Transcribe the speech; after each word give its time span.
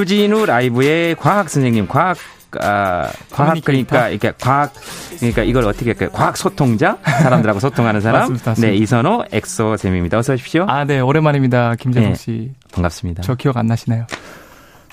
주진우 0.00 0.44
라이브의 0.44 1.14
과학 1.14 1.48
선생님 1.48 1.88
과학 1.88 2.18
아, 2.60 3.08
과학 3.30 3.56
그러니까 3.64 4.10
이렇게 4.10 4.30
과학 4.38 4.74
그러니까 5.18 5.42
이걸 5.42 5.64
어떻게 5.64 5.86
할까요? 5.92 6.10
과학 6.12 6.36
소통자 6.36 6.98
사람들하고 7.02 7.60
소통하는 7.60 8.02
사람. 8.02 8.20
맞습니다, 8.28 8.50
맞습니다. 8.50 8.70
네 8.72 8.76
이선호 8.76 9.24
엑소 9.32 9.78
쌤입니다. 9.78 10.18
어서 10.18 10.34
오십시오. 10.34 10.66
아, 10.68 10.84
네, 10.84 11.00
오랜만입니다. 11.00 11.76
김재동 11.76 12.10
네. 12.10 12.14
씨. 12.14 12.52
반갑습니다. 12.74 13.22
저 13.22 13.36
기억 13.36 13.56
안 13.56 13.68
나시나요? 13.68 14.04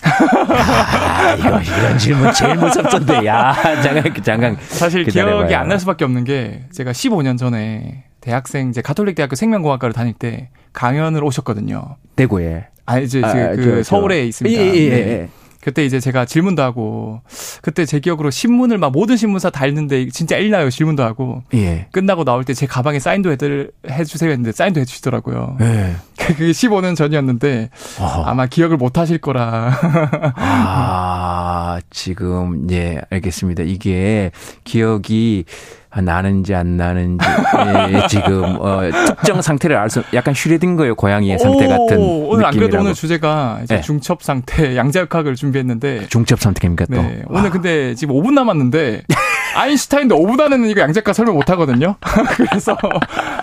아, 0.03 1.35
이거 1.38 1.59
이런 1.61 1.97
질문 1.97 2.31
제일 2.31 2.55
무섭던데. 2.55 3.25
야 3.25 3.53
잠깐 3.83 4.23
잠깐. 4.23 4.58
사실. 4.70 5.03
기억이 5.03 5.53
안 5.53 5.67
날 5.67 5.80
수밖에 5.81 6.05
없는 6.05 6.23
게 6.23 6.63
제가 6.72 6.91
15년 6.94 7.38
전에 7.38 8.05
대학생 8.23 8.70
이제 8.70 8.82
가톨릭 8.82 9.16
대학교 9.16 9.36
생명공학과를 9.36 9.91
다닐 9.94 10.13
때 10.13 10.50
강연을 10.72 11.23
오셨거든요. 11.26 11.98
대구에. 12.16 12.68
아 12.86 13.00
이제 13.00 13.22
아, 13.23 13.34
그 13.55 13.64
저, 13.64 13.72
저. 13.76 13.84
서울에 13.84 14.25
있습니다. 14.28 14.61
예, 14.61 14.66
예, 14.66 14.73
예, 14.75 14.89
네. 14.89 14.95
예. 15.11 15.30
그때 15.61 15.86
이제 15.86 16.02
제가 16.02 16.25
질문도 16.25 16.62
하고 16.62 17.22
그때 17.62 17.86
제 17.86 18.02
기억으로 18.02 18.30
신문을 18.31 18.78
막 18.78 18.92
모든 18.92 19.16
신문사 19.16 19.50
다 19.50 19.66
읽는데 19.66 20.09
진짜 20.09 20.36
읽나요 20.38 20.70
질문도 20.70 21.03
하고 21.03 21.42
예. 21.53 21.88
끝나고 21.92 22.25
나올 22.25 22.44
때 22.44 22.53
제 22.53 22.66
가방에 22.66 23.00
사인도 23.00 23.31
해들, 23.31 23.72
해주세요 23.89 24.30
했는데 24.31 24.52
사인도 24.52 24.81
해주시더라고요. 24.81 25.58
예. 25.62 25.95
그게 26.19 26.52
15년 26.52 26.95
전이었는데 26.97 27.69
어허. 28.00 28.23
아마 28.23 28.45
기억을 28.45 28.75
못 28.78 28.97
하실 28.97 29.17
거라. 29.19 29.72
아, 30.36 31.80
지금, 31.90 32.69
예, 32.72 33.02
알겠습니다. 33.09 33.64
이게 33.64 34.31
기억이 34.64 35.45
나는지 36.02 36.55
안 36.55 36.75
나는지, 36.77 37.25
예, 37.94 38.08
지금, 38.09 38.58
어, 38.59 38.81
특정 39.08 39.41
상태를 39.41 39.75
알 39.77 39.89
수, 39.89 40.02
약간 40.13 40.33
슈레딩거의 40.33 40.95
고양이의 40.95 41.38
상태 41.39 41.67
같은. 41.67 41.97
오, 41.97 42.30
오늘 42.30 42.45
안 42.45 42.52
그래도 42.52 42.66
느낌이라고. 42.67 42.83
오늘 42.83 42.94
주제가 42.94 43.59
이제 43.63 43.75
네. 43.75 43.81
중첩 43.81 44.23
상태 44.23 44.75
양자역학을 44.77 45.35
준비했는데 45.35 46.08
중첩 46.08 46.39
선택입니까 46.39 46.85
또? 46.88 47.02
네, 47.02 47.22
오늘 47.27 47.50
근데 47.52 47.94
지금 47.95 48.16
5분 48.16 48.33
남았는데 48.33 49.03
아인슈타인도 49.55 50.16
5분 50.17 50.39
안에는 50.41 50.67
이거 50.67 50.81
양자역학 50.81 51.13
설명 51.13 51.35
못 51.35 51.47
하거든요. 51.52 51.95
그래서 52.38 52.75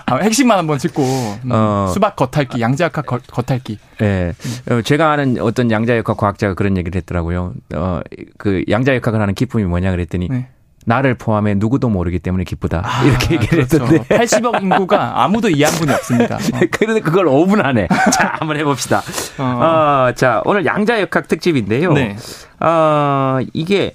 아, 0.07 0.17
핵심만 0.17 0.57
한번 0.57 0.77
짚고 0.77 1.01
음, 1.45 1.49
어. 1.51 1.89
수박 1.93 2.17
겉핥기, 2.17 2.59
양자역학 2.59 3.05
겉- 3.05 3.27
겉핥기. 3.27 3.77
예. 4.01 4.33
어, 4.69 4.81
제가 4.81 5.11
아는 5.11 5.37
어떤 5.39 5.71
양자역학 5.71 6.17
과학자가 6.17 6.55
그런 6.55 6.75
얘기를 6.75 6.97
했더라고요. 6.99 7.53
어, 7.75 8.01
그 8.37 8.63
양자역학을 8.69 9.21
하는 9.21 9.33
기쁨이 9.33 9.63
뭐냐 9.63 9.91
그랬더니, 9.91 10.27
네. 10.29 10.49
나를 10.85 11.15
포함해 11.15 11.53
누구도 11.55 11.89
모르기 11.89 12.19
때문에 12.19 12.43
기쁘다. 12.43 12.81
아, 12.83 13.03
이렇게 13.03 13.35
얘기를 13.35 13.65
그렇죠. 13.67 13.83
했던데. 13.85 14.15
80억 14.15 14.61
인구가 14.63 15.23
아무도 15.23 15.49
이해한 15.49 15.73
분이 15.75 15.91
없습니다. 15.93 16.35
어. 16.35 16.59
그런데 16.71 17.01
그걸 17.01 17.25
5분 17.25 17.63
안에. 17.63 17.87
자, 18.13 18.35
한번 18.39 18.57
해봅시다. 18.57 19.01
어. 19.37 19.43
어, 19.43 20.11
자, 20.13 20.41
오늘 20.45 20.65
양자역학 20.65 21.27
특집인데요. 21.27 21.93
네. 21.93 22.15
어, 22.59 23.39
이게 23.53 23.93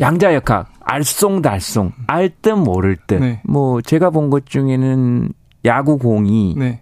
양자역학, 0.00 0.70
알쏭달쏭, 0.86 1.92
알 2.06 2.30
듯 2.42 2.50
모를 2.56 2.96
듯. 3.06 3.14
네. 3.20 3.40
뭐, 3.44 3.80
제가 3.82 4.10
본 4.10 4.30
것 4.30 4.46
중에는 4.46 5.32
야구공이 5.64 6.54
네. 6.56 6.80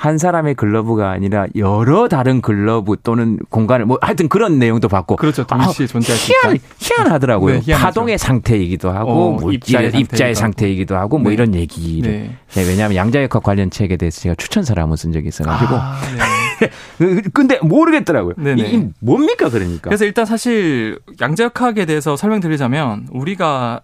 한 0.00 0.16
사람의 0.16 0.54
글러브가 0.54 1.10
아니라 1.10 1.46
여러 1.56 2.08
다른 2.08 2.40
글러브 2.40 2.96
또는 3.02 3.38
공간을 3.50 3.84
뭐 3.84 3.98
하여튼 4.00 4.30
그런 4.30 4.58
내용도 4.58 4.88
봤고. 4.88 5.16
그렇죠. 5.16 5.44
동시에 5.46 5.86
존재할 5.86 6.18
수 6.18 6.32
희한, 6.32 6.56
있다. 6.56 6.64
희한하더라고요. 6.78 7.60
네. 7.60 7.74
파동의 7.74 8.16
상태이기도 8.16 8.90
하고, 8.90 9.10
어, 9.10 9.30
뭐 9.38 9.52
입자의 9.52 9.90
상태이기도 9.90 10.34
상태이기도 10.34 10.96
하고, 10.96 11.18
뭐 11.18 11.28
네. 11.28 11.34
이런 11.34 11.54
얘기를. 11.54 12.10
네. 12.10 12.36
네, 12.54 12.66
왜냐하면 12.66 12.96
양자역학 12.96 13.42
관련 13.42 13.68
책에 13.68 13.98
대해서 13.98 14.22
제가 14.22 14.36
추천서를 14.36 14.82
한번 14.82 14.96
쓴 14.96 15.12
적이 15.12 15.28
있어가지고. 15.28 15.74
아, 15.74 16.00
네. 16.58 17.20
근데 17.34 17.58
모르겠더라고요. 17.62 18.36
네네. 18.38 18.62
이, 18.62 18.74
이 18.74 18.88
뭡니까 19.00 19.50
그러니까? 19.50 19.90
그래서 19.90 20.06
일단 20.06 20.24
사실 20.24 20.98
양자역학에 21.20 21.84
대해서 21.84 22.16
설명드리자면 22.16 23.08
우리가 23.10 23.82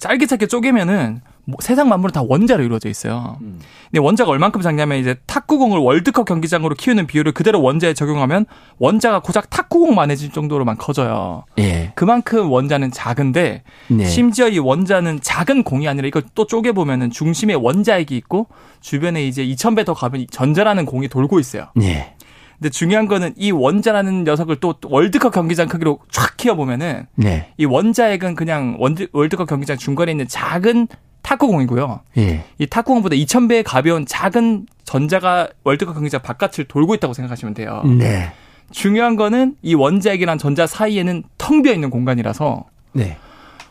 짧게 0.00 0.26
짧게 0.26 0.46
쪼개면은 0.46 1.20
뭐 1.48 1.56
세상 1.60 1.88
만물은 1.88 2.12
다 2.12 2.22
원자로 2.28 2.62
이루어져 2.62 2.90
있어요. 2.90 3.38
음. 3.40 3.58
근데 3.90 4.00
원자가 4.00 4.30
얼만큼 4.30 4.60
작냐면 4.60 4.98
이제 4.98 5.16
탁구공을 5.24 5.78
월드컵 5.78 6.26
경기장으로 6.26 6.74
키우는 6.74 7.06
비율을 7.06 7.32
그대로 7.32 7.62
원자에 7.62 7.94
적용하면 7.94 8.44
원자가 8.78 9.20
고작 9.20 9.48
탁구공만해질 9.48 10.30
정도로만 10.32 10.76
커져요. 10.76 11.44
예. 11.58 11.92
그만큼 11.94 12.50
원자는 12.52 12.90
작은데 12.90 13.62
네. 13.86 14.04
심지어 14.04 14.46
이 14.50 14.58
원자는 14.58 15.20
작은 15.22 15.62
공이 15.62 15.88
아니라 15.88 16.06
이걸 16.06 16.22
또 16.34 16.46
쪼개 16.46 16.72
보면은 16.72 17.08
중심에 17.08 17.54
원자핵이 17.54 18.08
있고 18.10 18.48
주변에 18.82 19.26
이제 19.26 19.42
2,000배 19.42 19.86
더 19.86 19.94
가면 19.94 20.26
전자라는 20.30 20.84
공이 20.84 21.08
돌고 21.08 21.40
있어요. 21.40 21.68
예. 21.80 22.12
근데 22.58 22.68
중요한 22.68 23.08
거는 23.08 23.32
이 23.38 23.52
원자라는 23.52 24.24
녀석을 24.24 24.56
또 24.56 24.74
월드컵 24.84 25.32
경기장 25.32 25.66
크기로 25.68 26.00
쫙 26.10 26.36
키워 26.36 26.56
보면은 26.56 27.06
네. 27.14 27.54
이 27.56 27.64
원자핵은 27.64 28.34
그냥 28.34 28.76
월드컵 29.12 29.48
경기장 29.48 29.78
중간에 29.78 30.10
있는 30.10 30.28
작은 30.28 30.88
탁구공이고요. 31.28 32.00
예. 32.16 32.44
이 32.58 32.66
탁구공보다 32.66 33.14
2,000배 33.16 33.62
가벼운 33.66 34.06
작은 34.06 34.66
전자가 34.84 35.48
월드컵 35.64 35.92
경기장 35.94 36.22
바깥을 36.22 36.64
돌고 36.66 36.94
있다고 36.94 37.12
생각하시면 37.12 37.52
돼요. 37.52 37.82
네. 37.84 38.32
중요한 38.70 39.16
거는 39.16 39.56
이 39.60 39.74
원자핵이랑 39.74 40.38
전자 40.38 40.66
사이에는 40.66 41.24
텅 41.36 41.60
비어 41.62 41.74
있는 41.74 41.90
공간이라서 41.90 42.64
네. 42.92 43.18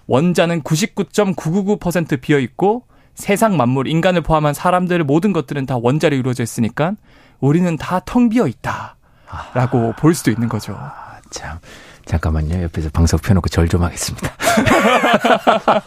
원자는 0.05 0.61
99.999% 0.61 2.21
비어 2.21 2.37
있고 2.39 2.83
세상 3.15 3.57
만물, 3.57 3.87
인간을 3.87 4.21
포함한 4.21 4.53
사람들 4.53 5.03
모든 5.03 5.33
것들은 5.33 5.65
다 5.65 5.77
원자로 5.81 6.15
이루어져 6.15 6.43
있으니까 6.43 6.93
우리는 7.39 7.75
다 7.77 7.99
텅 8.05 8.29
비어 8.29 8.47
있다라고 8.47 9.93
볼 9.97 10.13
수도 10.13 10.29
있는 10.29 10.47
거죠. 10.47 10.75
아, 10.79 11.19
참. 11.31 11.57
잠깐만요. 12.07 12.63
옆에서 12.63 12.89
방석 12.89 13.21
펴놓고 13.21 13.49
절 13.49 13.67
좀 13.67 13.83
하겠습니다. 13.83 14.31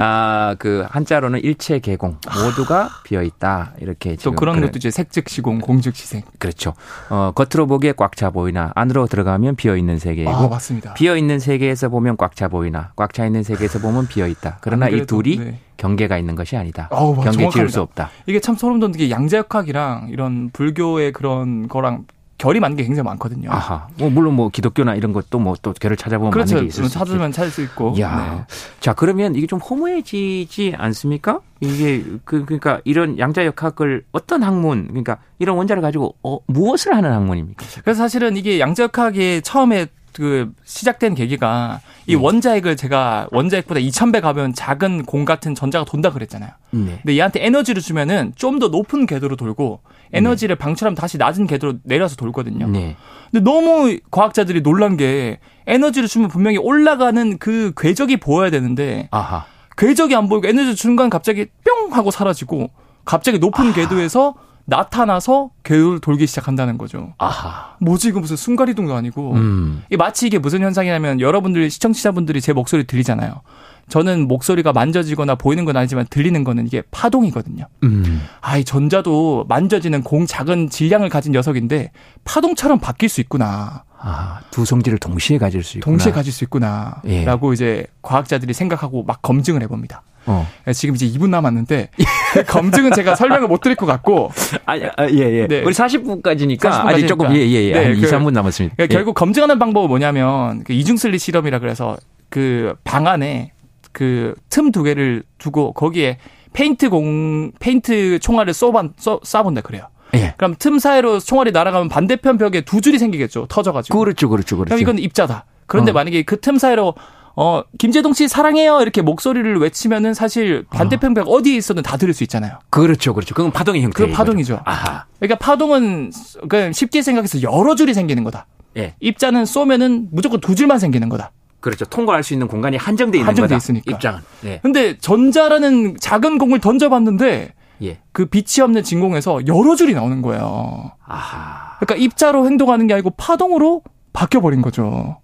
아, 0.00 0.56
그 0.58 0.84
한자로는 0.90 1.40
일체 1.44 1.78
개공 1.78 2.16
모두가 2.34 2.90
비어 3.04 3.22
있다. 3.22 3.72
이렇게 3.80 4.16
또 4.16 4.32
그런 4.32 4.56
그래- 4.56 4.66
것도 4.66 4.78
이제 4.78 4.90
색즉 4.90 5.28
시공, 5.28 5.60
공즉 5.60 5.94
시색. 5.94 6.22
그렇죠. 6.38 6.74
어, 7.10 7.32
겉으로 7.34 7.66
보기에 7.66 7.92
꽉 7.92 8.16
차 8.16 8.30
보이나 8.30 8.72
안으로 8.74 9.06
들어가면 9.06 9.56
비어 9.56 9.76
있는 9.76 9.98
세계이고 9.98 10.30
아, 10.30 10.48
맞습니다. 10.48 10.94
비어 10.94 11.16
있는 11.16 11.38
세계에서 11.38 11.88
보면 11.88 12.16
꽉 12.16 12.34
차 12.34 12.48
보이나 12.48 12.92
꽉 12.96 13.14
차 13.14 13.24
있는 13.24 13.42
세계에서 13.44 13.78
보면 13.78 14.08
비어 14.08 14.26
있다. 14.26 14.58
그러나 14.60 14.86
안이 14.86 14.96
그래도, 14.96 15.22
둘이 15.22 15.38
네. 15.38 15.58
경계가 15.76 16.18
있는 16.18 16.34
것이 16.34 16.56
아니다. 16.56 16.88
어우, 16.90 17.14
경계 17.14 17.30
지을 17.30 17.38
정확합니다. 17.40 17.72
수 17.72 17.80
없다. 17.80 18.10
이게 18.26 18.40
참 18.40 18.56
소름 18.56 18.80
돋는 18.80 18.98
게 18.98 19.10
양자역학이랑 19.10 20.08
이런 20.10 20.50
불교의 20.52 21.12
그런 21.12 21.68
거랑 21.68 22.04
결이 22.40 22.58
맞는 22.58 22.76
게 22.76 22.84
굉장히 22.84 23.04
많거든요. 23.04 23.50
아하. 23.52 23.86
뭐 23.98 24.08
물론 24.10 24.34
뭐 24.34 24.48
기독교나 24.48 24.94
이런 24.94 25.12
것도 25.12 25.38
뭐 25.38 25.54
또 25.62 25.74
결을 25.74 25.96
찾아보면 25.96 26.30
그렇죠. 26.32 26.54
맞는 26.54 26.64
게 26.64 26.68
있을 26.68 26.84
수. 26.84 26.90
찾으면 26.90 27.32
찾을 27.32 27.50
수 27.50 27.62
있고. 27.62 27.94
야, 28.00 28.44
네. 28.48 28.54
자 28.80 28.94
그러면 28.94 29.34
이게 29.34 29.46
좀 29.46 29.58
허무해지지 29.58 30.74
않습니까? 30.78 31.40
이게 31.60 32.02
그 32.24 32.44
그러니까 32.46 32.80
이런 32.84 33.18
양자 33.18 33.44
역학을 33.44 34.04
어떤 34.12 34.42
학문, 34.42 34.86
그러니까 34.88 35.18
이런 35.38 35.56
원자를 35.58 35.82
가지고 35.82 36.14
어, 36.22 36.38
무엇을 36.46 36.94
하는 36.96 37.12
학문입니까? 37.12 37.66
그래서 37.84 37.98
사실은 38.02 38.36
이게 38.38 38.58
양자 38.58 38.84
역학이 38.84 39.42
처음에 39.42 39.86
그 40.12 40.50
시작된 40.64 41.14
계기가 41.14 41.80
이 42.06 42.14
음. 42.16 42.22
원자핵을 42.22 42.76
제가 42.76 43.28
원자핵보다 43.30 43.80
2,000배 43.80 44.20
가벼운 44.20 44.52
작은 44.52 45.04
공 45.04 45.24
같은 45.24 45.54
전자가 45.54 45.84
돈다 45.84 46.10
그랬잖아요. 46.12 46.50
네. 46.72 46.98
근데 47.02 47.16
얘한테 47.16 47.44
에너지를 47.44 47.82
주면은 47.82 48.32
좀 48.36 48.58
더 48.60 48.68
높은 48.68 49.06
궤도로 49.06 49.36
돌고 49.36 49.80
에너지를 50.12 50.56
방출하면 50.56 50.94
다시 50.94 51.16
낮은 51.16 51.46
궤도로 51.46 51.74
내려서 51.84 52.16
돌거든요. 52.16 52.68
네. 52.68 52.96
근데 53.30 53.42
너무 53.42 53.96
과학자들이 54.10 54.62
놀란 54.62 54.96
게 54.96 55.38
에너지를 55.66 56.08
주면 56.08 56.28
분명히 56.28 56.58
올라가는 56.58 57.38
그 57.38 57.72
궤적이 57.76 58.18
보여야 58.18 58.50
되는데 58.50 59.08
아하. 59.12 59.44
궤적이 59.78 60.14
안 60.16 60.28
보이고 60.28 60.46
에너지 60.46 60.74
중간 60.74 61.08
갑자기 61.08 61.46
뿅 61.64 61.94
하고 61.94 62.10
사라지고 62.10 62.68
갑자기 63.04 63.38
높은 63.38 63.72
궤도에서 63.72 64.34
나타나서 64.64 65.50
궤도를 65.64 66.00
돌기 66.00 66.26
시작한다는 66.26 66.78
거죠. 66.78 67.14
아하. 67.18 67.76
뭐지 67.80 68.08
이거 68.08 68.20
무슨 68.20 68.36
순간이동도 68.36 68.94
아니고 68.94 69.34
음. 69.34 69.82
이 69.90 69.96
마치 69.96 70.26
이게 70.26 70.38
무슨 70.38 70.62
현상이냐면 70.62 71.20
여러분들 71.20 71.68
시청자분들이 71.70 72.40
제 72.40 72.52
목소리 72.52 72.84
들리잖아요. 72.86 73.42
저는 73.88 74.28
목소리가 74.28 74.72
만져지거나 74.72 75.34
보이는 75.34 75.64
건 75.64 75.76
아니지만 75.76 76.06
들리는 76.08 76.44
거는 76.44 76.66
이게 76.66 76.82
파동이거든요. 76.92 77.66
음. 77.82 78.22
아, 78.40 78.56
이 78.56 78.64
전자도 78.64 79.46
만져지는 79.48 80.02
공 80.02 80.26
작은 80.26 80.70
질량을 80.70 81.08
가진 81.08 81.32
녀석인데 81.32 81.90
파동처럼 82.24 82.78
바뀔 82.78 83.08
수 83.08 83.20
있구나. 83.20 83.82
아, 83.98 84.40
두 84.50 84.64
성질을 84.64 84.98
동시에 84.98 85.38
가질 85.38 85.62
수 85.62 85.78
있구나. 85.78 85.92
동시에 85.92 86.12
가질 86.12 86.32
수 86.32 86.44
있구나라고 86.44 87.50
예. 87.50 87.52
이제 87.52 87.86
과학자들이 88.00 88.54
생각하고 88.54 89.02
막 89.02 89.20
검증을 89.22 89.62
해봅니다. 89.62 90.02
어. 90.30 90.46
지금 90.72 90.94
이제 90.94 91.06
2분 91.06 91.28
남았는데 91.30 91.90
그 92.32 92.44
검증은 92.44 92.92
제가 92.92 93.14
설명을 93.16 93.48
못 93.48 93.60
드릴 93.60 93.76
것 93.76 93.86
같고 93.86 94.30
아, 94.66 94.74
아, 94.96 95.06
예, 95.10 95.18
예. 95.18 95.46
네. 95.46 95.62
우리 95.62 95.74
40분까지니까 95.74 96.60
40분 96.60 96.86
아직 96.86 97.06
조금. 97.08 97.34
예, 97.34 97.40
예, 97.40 97.64
예. 97.64 97.72
네, 97.72 97.84
한 97.84 97.96
2, 97.96 98.00
그- 98.00 98.10
3분 98.10 98.32
남았습니다. 98.32 98.76
그러니까 98.76 98.94
예. 98.94 98.96
결국 98.96 99.14
검증하는 99.14 99.58
방법은 99.58 99.88
뭐냐면 99.88 100.62
그 100.64 100.72
이중슬릿 100.72 101.18
실험이라 101.18 101.58
그래서 101.58 101.96
그 102.28 102.74
방 102.84 103.06
안에 103.06 103.52
그 103.92 104.34
틈 104.50 104.70
두 104.70 104.82
개를 104.84 105.24
두고 105.38 105.72
거기에 105.72 106.18
페인트 106.52 106.90
공 106.90 107.52
페인트 107.58 108.18
총알을 108.20 108.52
쏘반 108.54 108.92
쏘, 108.96 109.20
쏴본다 109.20 109.62
그래요. 109.64 109.84
예. 110.14 110.34
그럼 110.36 110.54
틈 110.58 110.78
사이로 110.78 111.20
총알이 111.20 111.52
날아가면 111.52 111.88
반대편 111.88 112.36
벽에 112.38 112.60
두 112.62 112.80
줄이 112.80 112.98
생기겠죠. 112.98 113.46
터져가지고. 113.48 113.98
그렇죠, 113.98 114.28
그렇죠, 114.28 114.56
그렇죠. 114.56 114.68
그럼 114.70 114.80
이건 114.80 114.98
입자다. 114.98 115.44
그런데 115.66 115.90
어. 115.92 115.94
만약에 115.94 116.22
그 116.22 116.40
틈 116.40 116.58
사이로 116.58 116.94
어 117.42 117.62
김재동 117.78 118.12
씨 118.12 118.28
사랑해요 118.28 118.82
이렇게 118.82 119.00
목소리를 119.00 119.56
외치면은 119.58 120.12
사실 120.12 120.66
반대편 120.68 121.14
벽 121.14 121.26
어 121.26 121.42
디에 121.42 121.56
있어도 121.56 121.80
다 121.80 121.96
들을 121.96 122.12
수 122.12 122.22
있잖아요. 122.24 122.58
그렇죠, 122.68 123.14
그렇죠. 123.14 123.34
그건 123.34 123.50
파동의 123.50 123.80
형태. 123.82 124.04
그 124.04 124.12
파동이죠. 124.12 124.60
아하. 124.66 125.06
그러니까 125.18 125.38
파동은 125.38 126.12
그러니까 126.48 126.72
쉽게 126.72 127.00
생각해서 127.00 127.40
여러 127.40 127.74
줄이 127.74 127.94
생기는 127.94 128.24
거다. 128.24 128.46
예. 128.76 128.94
입자는 129.00 129.46
쏘면은 129.46 130.08
무조건 130.12 130.40
두 130.40 130.54
줄만 130.54 130.78
생기는 130.78 131.08
거다. 131.08 131.32
그렇죠. 131.60 131.86
통과할 131.86 132.22
수 132.22 132.34
있는 132.34 132.46
공간이 132.46 132.76
한정돼 132.76 133.16
있는 133.18 133.28
한정돼 133.28 133.48
거다. 133.48 133.56
있으니까. 133.56 133.90
입장은. 133.90 134.20
예. 134.44 134.60
근데 134.62 134.98
전자라는 134.98 135.96
작은 135.98 136.36
공을 136.36 136.60
던져봤는데 136.60 137.54
예. 137.84 137.98
그 138.12 138.26
빛이 138.26 138.62
없는 138.62 138.82
진공에서 138.82 139.46
여러 139.46 139.76
줄이 139.76 139.94
나오는 139.94 140.20
거예요. 140.20 140.92
아하. 141.06 141.76
그러니까 141.78 142.04
입자로 142.04 142.44
행동하는 142.46 142.86
게 142.86 142.92
아니고 142.92 143.10
파동으로 143.16 143.82
바뀌어버린 144.12 144.60
거죠. 144.60 145.16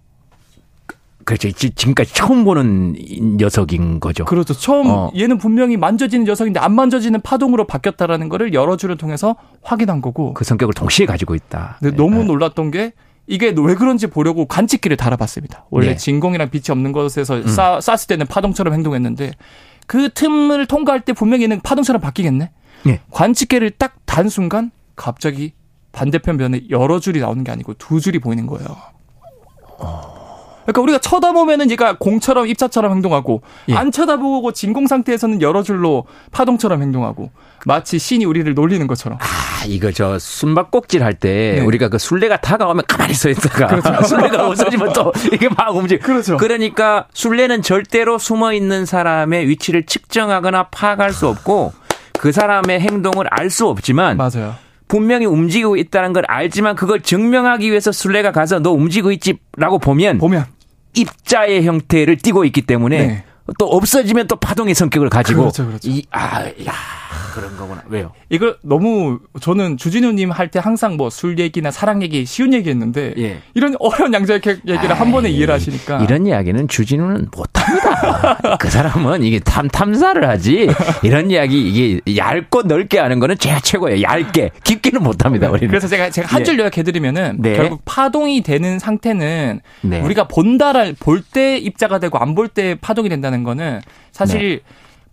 그렇죠. 1.27 1.51
지- 1.51 1.71
지금까지 1.71 2.13
처음 2.13 2.45
보는 2.45 2.95
이 2.97 3.19
녀석인 3.21 3.99
거죠. 3.99 4.23
그렇죠. 4.23 4.53
처음 4.53 4.87
어. 4.87 5.11
얘는 5.15 5.37
분명히 5.37 5.75
만져지는 5.75 6.25
녀석인데 6.25 6.59
안 6.61 6.73
만져지는 6.73 7.19
파동으로 7.21 7.67
바뀌었다라는 7.67 8.29
거를 8.29 8.53
여러 8.53 8.77
줄을 8.77 8.95
통해서 8.95 9.35
확인한 9.61 10.01
거고. 10.01 10.33
그 10.33 10.45
성격을 10.45 10.73
동시에 10.73 11.05
가지고 11.05 11.35
있다. 11.35 11.77
근데 11.79 11.93
예. 11.93 11.97
너무 11.97 12.23
놀랐던 12.23 12.71
게 12.71 12.93
이게 13.27 13.53
왜 13.57 13.75
그런지 13.75 14.07
보려고 14.07 14.45
관측기를 14.45 14.95
달아봤습니다. 14.95 15.65
원래 15.69 15.89
네. 15.89 15.95
진공이랑 15.97 16.49
빛이 16.49 16.63
없는 16.69 16.93
곳에서 16.93 17.41
쏴, 17.41 17.81
쐈을 17.81 18.07
때는 18.07 18.25
파동처럼 18.27 18.73
행동했는데 18.73 19.33
그 19.85 20.09
틈을 20.13 20.65
통과할 20.65 21.01
때 21.01 21.11
분명히 21.11 21.43
얘는 21.43 21.59
파동처럼 21.59 22.01
바뀌겠네. 22.01 22.51
예. 22.87 23.01
관측기를 23.11 23.71
딱 23.71 23.95
단 24.05 24.29
순간 24.29 24.71
갑자기 24.95 25.53
반대편 25.91 26.37
면에 26.37 26.61
여러 26.71 26.99
줄이 26.99 27.19
나오는 27.19 27.43
게 27.43 27.51
아니고 27.51 27.73
두 27.75 27.99
줄이 27.99 28.17
보이는 28.17 28.47
거예요. 28.47 28.65
그러니까 30.67 30.81
우리가 30.81 30.99
쳐다보면은 30.99 31.71
얘가 31.71 31.97
공처럼 31.97 32.45
입자처럼 32.47 32.91
행동하고 32.91 33.41
예. 33.69 33.75
안 33.75 33.89
쳐다보고 33.91 34.51
진공 34.51 34.87
상태에서는 34.87 35.41
여러 35.41 35.63
줄로 35.63 36.05
파동처럼 36.31 36.81
행동하고 36.81 37.31
마치 37.65 37.97
신이 37.97 38.25
우리를 38.25 38.53
놀리는 38.53 38.85
것처럼. 38.85 39.17
아, 39.21 39.65
이거 39.65 39.91
저 39.93 40.19
숨바꼭질 40.19 41.03
할때 41.03 41.55
네. 41.59 41.61
우리가 41.61 41.87
그 41.87 41.97
술래가 41.97 42.37
다가오면 42.37 42.83
가만히 42.85 43.13
서 43.13 43.29
있다가 43.29 43.81
술래가 44.03 44.47
없어지면 44.47 44.91
또 44.93 45.13
이게 45.31 45.47
막 45.47 45.73
움직여. 45.73 46.05
그렇죠. 46.05 46.35
그러니까 46.37 47.07
술래는 47.13 47.61
절대로 47.61 48.17
숨어 48.17 48.51
있는 48.53 48.85
사람의 48.85 49.47
위치를 49.47 49.85
측정하거나 49.85 50.67
파악할 50.69 51.13
수 51.13 51.27
없고 51.27 51.71
그 52.19 52.31
사람의 52.33 52.81
행동을 52.81 53.25
알 53.29 53.49
수 53.49 53.67
없지만 53.67 54.17
맞아요. 54.17 54.55
분명히 54.89 55.25
움직이고 55.25 55.77
있다는 55.77 56.11
걸 56.13 56.23
알지만 56.27 56.75
그걸 56.75 57.01
증명하기 57.01 57.69
위해서 57.69 57.91
술래가 57.93 58.31
가서 58.33 58.59
너 58.59 58.71
움직이고 58.71 59.11
있지라고 59.13 59.79
보면 59.79 60.17
보면 60.17 60.45
입자의 60.97 61.63
형태를 61.63 62.17
띠고 62.17 62.45
있기 62.45 62.61
때문에 62.61 63.07
네. 63.07 63.23
또 63.57 63.65
없어지면 63.67 64.27
또 64.27 64.35
파동의 64.35 64.73
성격을 64.75 65.09
가지고 65.09 65.41
그렇죠, 65.41 65.65
그렇죠. 65.67 65.89
이, 65.89 66.03
아, 66.11 66.43
야, 66.45 66.73
그런 67.33 67.55
거구나. 67.57 67.81
왜요? 67.87 68.11
이걸 68.29 68.57
너무 68.61 69.19
저는 69.39 69.77
주진우님 69.77 70.31
할 70.31 70.47
때 70.49 70.59
항상 70.59 70.97
뭐 70.97 71.09
술 71.09 71.39
얘기나 71.39 71.71
사랑 71.71 72.01
얘기 72.03 72.25
쉬운 72.25 72.53
얘기 72.53 72.69
했는데 72.69 73.13
예. 73.17 73.39
이런 73.53 73.75
어려운 73.79 74.13
양자의 74.13 74.41
얘기를 74.67 74.99
한 74.99 75.11
번에 75.11 75.27
아이, 75.29 75.35
이해를 75.35 75.53
하시니까 75.53 75.99
이런 76.03 76.25
이야기는 76.27 76.67
주진우는 76.67 77.27
못합니다. 77.35 78.57
그 78.59 78.69
사람은 78.69 79.23
이게 79.23 79.39
탐, 79.39 79.67
탐사를 79.67 80.27
하지. 80.27 80.67
이런 81.03 81.31
이야기, 81.31 81.61
이게 81.69 82.17
얇고 82.17 82.63
넓게 82.63 82.99
하는 82.99 83.19
거는 83.19 83.37
제가 83.37 83.59
최고예요. 83.61 84.01
얇게. 84.01 84.51
깊게는 84.63 85.01
못합니다, 85.03 85.49
우리는. 85.49 85.67
그래서 85.69 85.87
제가 85.87 86.09
제가 86.09 86.27
한 86.27 86.41
예. 86.41 86.43
줄 86.45 86.59
요약해드리면은 86.59 87.37
네. 87.39 87.55
결국 87.55 87.81
파동이 87.85 88.41
되는 88.41 88.79
상태는 88.79 89.59
네. 89.81 90.01
우리가 90.01 90.27
본다를 90.27 90.95
볼 90.99 91.21
때 91.33 91.57
입자가 91.57 91.99
되고 91.99 92.17
안 92.19 92.35
볼 92.35 92.47
때 92.47 92.75
파동이 92.79 93.09
된다는 93.09 93.36
거는 93.43 93.81
사실 94.11 94.61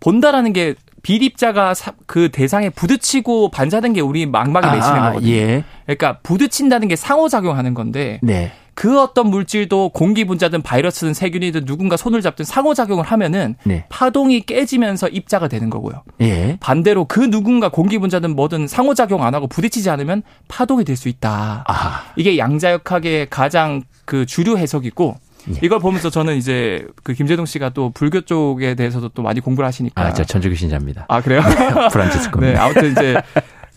본다라는 0.01 0.53
게 0.53 0.75
비립자가 1.03 1.75
사- 1.75 1.93
그 2.07 2.31
대상에 2.31 2.71
부딪히고 2.71 3.51
반사된 3.51 3.93
게 3.93 4.01
우리 4.01 4.25
망막에 4.27 4.67
아, 4.67 5.11
거거든요. 5.11 5.31
예. 5.31 5.65
그러니까 5.85 6.19
부딪힌다는 6.23 6.89
게 6.89 6.97
상호작용하는 6.97 7.75
건데 7.75 8.19
네. 8.23 8.53
그 8.75 9.01
어떤 9.01 9.29
물질도 9.29 9.91
공기 9.91 10.25
분자든 10.25 10.63
바이러스든 10.63 11.15
세균이든 11.15 11.65
누군가 11.67 11.97
손을 11.97 12.23
잡든 12.23 12.45
상호작용을 12.45 13.05
하면은 13.05 13.55
네. 13.65 13.85
파동이 13.89 14.41
깨지면서 14.41 15.09
입자가 15.09 15.47
되는 15.47 15.71
거고요. 15.71 16.03
예. 16.23 16.57
반대로 16.59 17.05
그 17.05 17.31
누군가 17.31 17.69
공기 17.69 17.99
분자든 17.99 18.35
뭐든 18.35 18.67
상호작용 18.67 19.23
안 19.23 19.35
하고 19.35 19.47
부딪히지 19.47 19.91
않으면 19.91 20.23
파동이 20.49 20.85
될 20.85 20.97
수 20.97 21.09
있다. 21.09 21.65
아, 21.69 22.03
이게 22.17 22.37
양자역학의 22.39 23.29
가장 23.31 23.83
그 24.07 24.27
주류 24.27 24.57
해석이고 24.59 25.17
예. 25.51 25.59
이걸 25.63 25.79
보면서 25.79 26.11
저는 26.11 26.37
이제 26.37 26.87
그 27.03 27.13
김재동 27.13 27.47
씨가 27.47 27.71
또 27.71 27.91
불교 27.91 28.21
쪽에 28.23 28.75
대해서도 28.75 29.11
또 29.11 29.23
많이 29.23 29.41
공부를 29.41 29.67
하시니까 29.67 30.01
아, 30.01 30.13
저 30.13 30.25
천주교 30.25 30.55
신자입니다. 30.55 31.07
아, 31.09 31.21
그래요? 31.21 31.43
프란치스코. 31.93 32.41
네, 32.41 32.57
아무튼 32.57 32.93
이제 32.93 33.21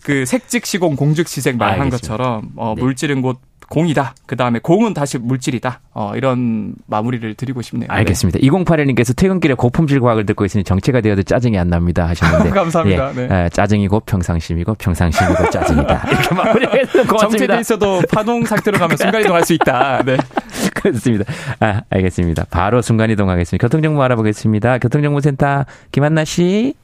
그 0.02 0.24
색즉 0.24 0.64
시공 0.64 0.96
공즉 0.96 1.28
시색 1.28 1.56
말한. 1.56 1.90
것처럼 1.90 2.50
어, 2.56 2.74
네. 2.76 2.82
물질은 2.82 3.20
곧 3.22 3.38
공이다. 3.68 4.14
그 4.26 4.36
다음에 4.36 4.58
공은 4.60 4.94
다시 4.94 5.18
물질이다. 5.18 5.80
어, 5.92 6.12
이런 6.16 6.74
마무리를 6.86 7.34
드리고 7.34 7.62
싶네요. 7.62 7.88
알겠습니다. 7.90 8.38
2081님께서 8.38 9.14
퇴근길에 9.14 9.54
고품질 9.54 10.00
과학을 10.00 10.26
듣고 10.26 10.44
있으니 10.44 10.64
정체가 10.64 11.00
되어도 11.00 11.22
짜증이 11.22 11.58
안 11.58 11.68
납니다 11.68 12.06
하셨는데. 12.08 12.50
감사합니다. 12.50 13.10
예, 13.10 13.26
네. 13.26 13.34
아, 13.34 13.48
짜증이고 13.48 14.00
평상심이고 14.00 14.74
평상심이고 14.74 15.50
짜증이다. 15.50 16.04
이렇게 16.08 16.34
마무리해서 16.34 16.98
네. 16.98 17.04
고맙습니다. 17.04 17.18
정체돼 17.28 17.60
있어도 17.60 18.02
파동 18.10 18.44
상태로 18.44 18.78
가면 18.78 18.96
순간이동할 18.96 19.44
수 19.44 19.52
있다. 19.52 20.02
네. 20.04 20.16
그렇습니다. 20.74 21.24
아, 21.60 21.82
알겠습니다. 21.90 22.46
바로 22.50 22.80
순간이동하겠습니다. 22.80 23.62
교통정보 23.66 24.02
알아보겠습니다. 24.02 24.78
교통정보센터 24.78 25.66
김한나 25.92 26.24
씨. 26.24 26.74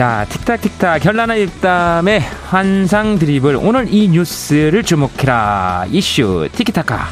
자, 0.00 0.24
틱탁틱탁 0.30 1.04
현란한 1.04 1.36
입담의 1.36 2.20
환상 2.20 3.18
드리블. 3.18 3.54
오늘 3.56 3.92
이 3.92 4.08
뉴스를 4.08 4.82
주목해라. 4.82 5.88
이슈 5.90 6.48
티키타카. 6.52 7.04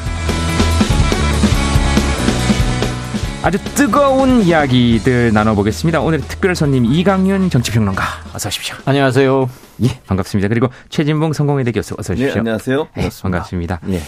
아주 3.43 3.59
뜨거운 3.75 4.41
이야기들 4.41 5.31
나눠보겠습니다. 5.33 6.01
오늘 6.01 6.19
특별 6.21 6.55
손님 6.55 6.83
이강윤 6.83 7.51
정치평론가 7.51 8.03
어서 8.33 8.47
오십시오. 8.49 8.75
안녕하세요. 8.85 9.47
예, 9.83 9.87
반갑습니다. 10.07 10.47
그리고 10.47 10.69
최진봉 10.89 11.33
성공회대 11.33 11.71
교수 11.71 11.93
어서 11.99 12.15
네, 12.15 12.23
오십시오. 12.23 12.39
안녕하세요. 12.39 12.87
네, 12.97 13.09
반갑습니다. 13.21 13.81
네. 13.83 14.01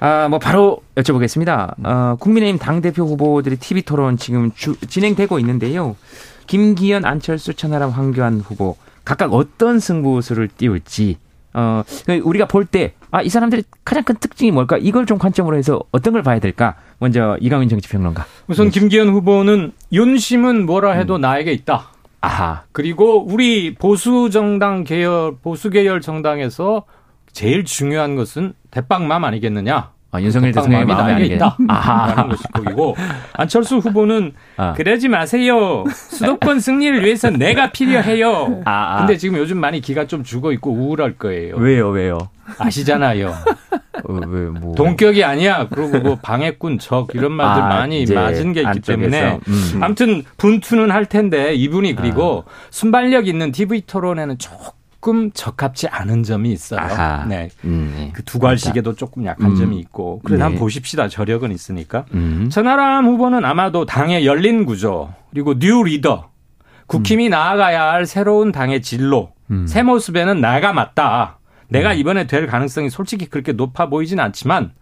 아, 0.00 0.26
뭐 0.28 0.40
바로 0.40 0.80
여쭤보겠습니다. 0.96 1.74
어, 1.84 2.16
국민의힘 2.18 2.58
당 2.58 2.82
대표 2.82 3.04
후보들이 3.06 3.58
TV 3.58 3.82
토론 3.82 4.16
지금 4.16 4.50
주- 4.56 4.74
진행되고 4.88 5.38
있는데요. 5.38 5.94
김기현, 6.46 7.04
안철수, 7.04 7.54
천하람, 7.54 7.90
황교안 7.90 8.40
후보 8.40 8.76
각각 9.04 9.32
어떤 9.32 9.78
승부수를 9.80 10.48
띄울지 10.48 11.18
어, 11.54 11.82
우리가 12.24 12.46
볼 12.46 12.66
때 12.66 12.94
아, 13.10 13.22
이 13.22 13.28
사람들이 13.28 13.62
가장 13.84 14.02
큰 14.02 14.16
특징이 14.16 14.50
뭘까? 14.50 14.76
이걸 14.76 15.06
좀 15.06 15.18
관점으로 15.18 15.56
해서 15.56 15.80
어떤 15.92 16.14
걸 16.14 16.22
봐야 16.24 16.40
될까? 16.40 16.74
먼저 16.98 17.36
이강인 17.40 17.68
정치평론가. 17.68 18.26
우선 18.48 18.70
김기현 18.70 19.08
후보는 19.10 19.70
윤심은 19.92 20.66
뭐라 20.66 20.92
해도 20.94 21.16
나에게 21.16 21.52
있다. 21.52 21.90
아하. 22.22 22.62
그리고 22.72 23.24
우리 23.24 23.74
보수 23.76 24.30
정당 24.30 24.82
계열, 24.82 25.36
보수 25.40 25.70
계열 25.70 26.00
정당에서 26.00 26.86
제일 27.32 27.64
중요한 27.64 28.16
것은 28.16 28.54
대빵맘 28.72 29.22
아니겠느냐? 29.24 29.92
아, 30.14 30.22
윤석열 30.22 30.52
대통령의 30.52 30.86
마음에 30.86 31.02
나에게 31.02 31.14
아니게. 31.22 31.34
있다. 31.34 31.56
아하. 31.66 32.14
라는 32.14 32.30
것이 32.30 32.44
거기고 32.52 32.96
안철수 33.32 33.78
후보는 33.78 34.32
아. 34.56 34.72
그러지 34.74 35.08
마세요. 35.08 35.82
수도권 35.92 36.60
승리를 36.60 37.04
위해서 37.04 37.30
내가 37.30 37.72
필요해요. 37.72 38.62
아, 38.64 38.94
아. 38.94 38.98
근데 38.98 39.16
지금 39.16 39.38
요즘 39.38 39.58
많이 39.58 39.80
기가 39.80 40.06
좀 40.06 40.22
죽어 40.22 40.52
있고 40.52 40.70
우울할 40.70 41.14
거예요. 41.14 41.56
왜요, 41.56 41.88
왜요? 41.88 42.18
아시잖아요. 42.58 43.34
어, 44.04 44.12
왜, 44.28 44.40
뭐. 44.50 44.76
동격이 44.76 45.24
아니야. 45.24 45.66
그리고 45.68 45.98
뭐 45.98 46.18
방해꾼 46.22 46.78
적 46.78 47.08
이런 47.14 47.32
말들 47.32 47.62
아, 47.62 47.68
많이 47.68 48.04
맞은 48.06 48.52
게 48.52 48.60
있기 48.60 48.68
안쪽에서. 48.68 48.92
때문에 48.92 49.38
음. 49.48 49.80
아무튼 49.82 50.22
분투는 50.36 50.92
할 50.92 51.06
텐데 51.06 51.54
이분이 51.54 51.96
그리고 51.96 52.44
순발력 52.70 53.26
있는 53.26 53.50
TV 53.50 53.80
토론에는 53.86 54.38
조금 54.38 54.70
적합치 55.34 55.88
않은 55.88 56.22
점이 56.22 56.50
있어요. 56.52 56.80
아하. 56.80 57.24
네. 57.26 57.50
음, 57.64 57.92
네. 57.96 58.10
그 58.14 58.22
두괄식에도 58.24 58.94
조금 58.94 59.26
약한 59.26 59.50
음. 59.52 59.56
점이 59.56 59.78
있고 59.80 60.20
그래도 60.24 60.38
네. 60.38 60.42
한번 60.44 60.60
보십시다. 60.60 61.08
저력은 61.08 61.52
있으니까. 61.52 62.06
음. 62.14 62.48
천하람 62.50 63.06
후보는 63.06 63.44
아마도 63.44 63.84
당의 63.86 64.24
열린 64.26 64.64
구조 64.64 65.12
그리고 65.30 65.58
new 65.58 65.82
리더 65.84 66.30
국힘이 66.86 67.28
나아가야 67.28 67.82
할 67.92 68.06
새로운 68.06 68.50
당의 68.52 68.82
진로 68.82 69.32
음. 69.50 69.66
새 69.66 69.82
모습에는 69.82 70.40
나가 70.40 70.72
맞다. 70.72 71.38
내가 71.68 71.92
이번에 71.92 72.26
될 72.26 72.46
가능성이 72.46 72.88
솔직히 72.90 73.26
그렇게 73.26 73.52
높아 73.52 73.88
보이진 73.88 74.20
않지만 74.20 74.72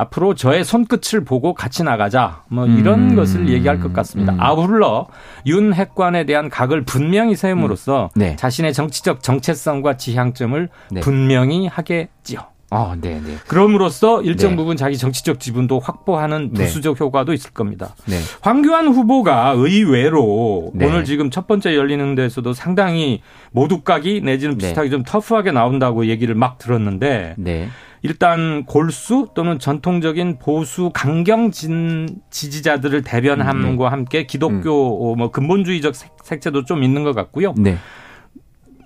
앞으로 0.00 0.34
저의 0.34 0.64
손끝을 0.64 1.24
보고 1.24 1.52
같이 1.52 1.82
나가자. 1.82 2.44
뭐 2.48 2.66
이런 2.66 3.10
음. 3.10 3.16
것을 3.16 3.48
얘기할 3.50 3.80
것 3.80 3.92
같습니다. 3.92 4.32
음. 4.32 4.40
아울러 4.40 5.08
윤 5.46 5.74
핵관에 5.74 6.24
대한 6.24 6.48
각을 6.48 6.84
분명히 6.84 7.36
세움으로써 7.36 8.08
네. 8.14 8.34
자신의 8.36 8.72
정치적 8.72 9.22
정체성과 9.22 9.98
지향점을 9.98 10.68
네. 10.90 11.00
분명히 11.00 11.66
하겠지요. 11.66 12.40
어, 12.72 12.94
네, 12.98 13.20
네. 13.20 13.34
그럼으로써 13.48 14.22
일정 14.22 14.52
네. 14.52 14.56
부분 14.56 14.76
자기 14.76 14.96
정치적 14.96 15.40
지분도 15.40 15.80
확보하는 15.80 16.50
네. 16.52 16.64
부수적 16.64 17.00
효과도 17.00 17.32
있을 17.32 17.50
겁니다. 17.50 17.94
네. 18.06 18.16
황교안 18.42 18.86
후보가 18.86 19.54
의외로 19.56 20.70
네. 20.72 20.86
오늘 20.86 21.04
지금 21.04 21.30
첫 21.30 21.48
번째 21.48 21.74
열리는 21.74 22.14
데서도 22.14 22.52
상당히 22.52 23.22
모두각이 23.50 24.20
내지는 24.20 24.56
네. 24.56 24.68
비슷하게 24.68 24.88
좀 24.88 25.02
터프하게 25.02 25.50
나온다고 25.50 26.06
얘기를 26.06 26.36
막 26.36 26.58
들었는데 26.58 27.34
네. 27.38 27.68
일단 28.02 28.64
골수 28.64 29.28
또는 29.34 29.58
전통적인 29.58 30.38
보수 30.38 30.90
강경 30.94 31.50
진 31.50 32.08
지지자들을 32.30 33.02
대변함과 33.02 33.88
음. 33.88 33.92
함께 33.92 34.26
기독교 34.26 35.14
뭐 35.16 35.30
근본주의적 35.30 35.94
색- 35.94 36.10
색채도 36.22 36.64
좀 36.64 36.82
있는 36.82 37.04
것 37.04 37.14
같고요. 37.14 37.54
네. 37.58 37.76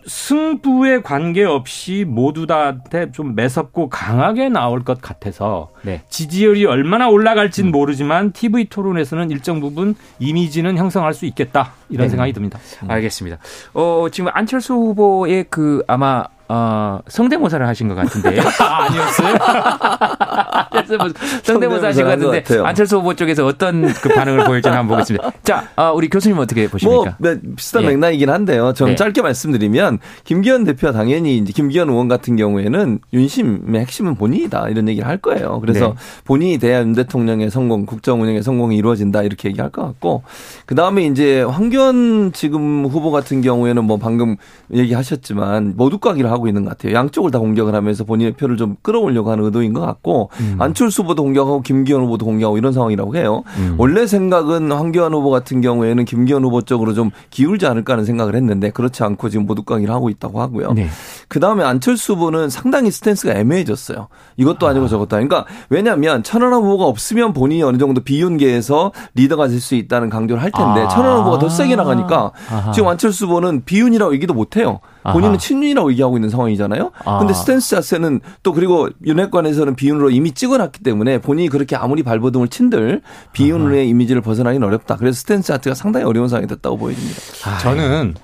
승부에 0.07 1.01
관계없이 1.03 2.05
모두 2.07 2.47
다한테 2.47 3.11
좀 3.13 3.35
매섭고 3.35 3.89
강하게 3.89 4.49
나올 4.49 4.85
것 4.85 5.01
같아서 5.01 5.71
네. 5.83 6.03
지지율이 6.09 6.67
얼마나 6.67 7.09
올라갈지는 7.09 7.71
모르지만 7.73 8.33
TV 8.33 8.67
토론에서는 8.67 9.31
일정 9.31 9.61
부분 9.61 9.95
이미지는 10.19 10.77
형성할 10.77 11.15
수 11.15 11.27
있겠다 11.27 11.73
이런 11.89 12.07
네. 12.07 12.11
생각이 12.11 12.33
듭니다. 12.33 12.59
알겠습니다. 12.87 13.39
어, 13.73 14.07
지금 14.13 14.31
안철수 14.35 14.75
후보의 14.75 15.47
그 15.49 15.83
아마 15.87 16.25
어, 16.49 17.01
성대모사를 17.09 17.67
하신 17.67 17.89
것 17.89 17.95
같은데. 17.95 18.39
아, 18.61 18.85
아니었어요? 18.85 19.35
성대모사 21.43 21.89
하신 21.89 22.05
것 22.05 22.11
같은데 22.11 22.43
같아요. 22.43 22.65
안철수 22.65 22.99
후보 22.99 23.15
쪽에서 23.15 23.47
어떤 23.47 23.93
그 23.93 24.09
반응을 24.09 24.45
보일지는 24.47 24.77
한번 24.77 24.97
보겠습니다. 24.97 25.33
자, 25.43 25.69
어, 25.77 25.93
우리 25.95 26.09
교수님 26.09 26.39
어떻게 26.39 26.63
뭐 26.63 26.71
보십니까? 26.71 27.17
네, 27.19 27.39
비슷한 27.57 27.85
예. 27.85 27.89
맥락이긴 27.89 28.31
한데요. 28.31 28.73
좀 28.75 28.89
네. 28.89 28.97
짧게 28.97 29.23
말씀드리면 29.23 29.99
김기현 30.25 30.65
대표가 30.65 30.93
당연히 30.93 31.39
이제 31.39 31.53
김기현 31.53 31.89
의원 31.89 32.09
같은 32.09 32.37
경우에는 32.37 33.01
윤심의 33.13 33.81
핵심은 33.81 34.15
본인이다 34.17 34.69
이런 34.69 34.89
얘기를 34.89 35.09
할 35.09 35.19
거예요. 35.19 35.61
그래서 35.61 35.89
네. 35.89 35.95
본인이 36.25 36.59
돼야 36.59 36.81
윤 36.81 36.95
대통령의 36.95 37.51
성공, 37.51 37.87
국정 37.87 38.21
운영의 38.23 38.43
성공이 38.43 38.77
이루어진다 38.77 39.23
이렇게 39.23 39.49
얘기할 39.49 39.71
것 39.71 39.83
같고 39.83 40.23
그 40.67 40.75
다음에 40.75 41.07
이제 41.07 41.43
황교안 41.43 42.33
지금 42.33 42.87
후보 42.87 43.11
같은 43.11 43.41
경우에는 43.41 43.85
뭐 43.85 43.97
방금 43.97 44.37
얘기하셨지만 44.73 45.75
모두까기를 45.77 46.31
하고 46.31 46.49
있는 46.49 46.65
것 46.65 46.71
같아요. 46.71 46.95
양쪽을 46.95 47.31
다 47.31 47.39
공격을 47.39 47.75
하면서 47.75 48.05
본인의 48.05 48.33
표를 48.33 48.57
좀 48.57 48.77
끌어올려고 48.83 49.31
하는 49.31 49.45
의도인 49.45 49.73
것 49.73 49.81
같고 49.81 50.31
안철수 50.59 51.03
후보도 51.03 51.23
공격하고 51.23 51.61
김기현 51.63 52.03
후보도 52.03 52.27
공격하고 52.27 52.59
이런 52.59 52.73
상황이라고 52.73 53.17
해요. 53.17 53.43
음. 53.59 53.75
원래 53.79 54.07
생각은 54.07 54.71
황교안 54.71 55.13
후보 55.13 55.31
같은 55.31 55.61
경우에는 55.61 56.05
김기현 56.05 56.45
후보 56.45 56.63
쪽으로 56.63 56.95
좀 56.95 57.11
기울지 57.31 57.67
않을까 57.67 57.95
하는 57.95 58.05
생각을 58.05 58.35
했는데 58.35 58.71
그렇지 58.71 59.03
않고 59.03 59.29
지금 59.29 59.47
모두까기를 59.47 59.93
하고 59.93 60.11
있다고 60.11 60.41
하고요. 60.41 60.73
네. 60.73 60.89
그 61.35 61.41
다음에 61.41 61.65
안철수 61.65 62.13
후보는 62.13 62.49
상당히 62.49 62.93
스탠스가 62.93 63.33
애매해졌어요. 63.35 64.07
이것도 64.37 64.69
아니고 64.69 64.87
저것도 64.87 65.17
아니고. 65.17 65.31
그러니까 65.31 65.51
왜냐하면 65.69 66.23
천하람 66.23 66.63
후보가 66.63 66.85
없으면 66.85 67.33
본인이 67.33 67.61
어느 67.65 67.77
정도 67.77 68.03
비윤계에서 68.03 68.93
리더가 69.17 69.49
될 69.49 69.59
수 69.61 69.75
있다는 69.75 70.11
강조를 70.11 70.41
할 70.41 70.53
텐데 70.53 70.83
아. 70.83 70.89
천하람 70.89 71.21
후보가 71.23 71.39
더 71.41 71.49
세게 71.49 71.75
나가니까 71.75 72.31
아하. 72.51 72.71
지금 72.71 72.89
안철수 72.89 73.25
후보는 73.27 73.65
비윤이라고 73.65 74.15
얘기도 74.15 74.33
못해요. 74.33 74.79
본인은 75.03 75.31
아하. 75.31 75.39
친윤이라고 75.39 75.91
얘기하고 75.93 76.17
있는 76.17 76.29
상황이잖아요. 76.31 76.93
아. 77.05 77.19
근데 77.19 77.35
스탠스 77.35 77.71
자체는 77.71 78.21
또 78.45 78.53
그리고 78.53 78.89
윤핵관에서는 79.05 79.75
비윤으로 79.75 80.11
이미 80.11 80.33
찍어놨기 80.33 80.83
때문에 80.85 81.19
본인이 81.19 81.49
그렇게 81.49 81.75
아무리 81.77 82.03
발버둥을 82.05 82.47
친들 82.49 83.03
비윤의 83.33 83.89
이미지를 83.89 84.23
벗어나기는 84.23 84.67
어렵다. 84.67 84.97
그래서 84.97 85.19
스탠스 85.19 85.49
자체가 85.49 85.75
상당히 85.75 86.07
어려운 86.07 86.29
상황이 86.29 86.47
됐다고 86.47 86.77
보여집니다. 86.79 87.21
저는 87.63 88.15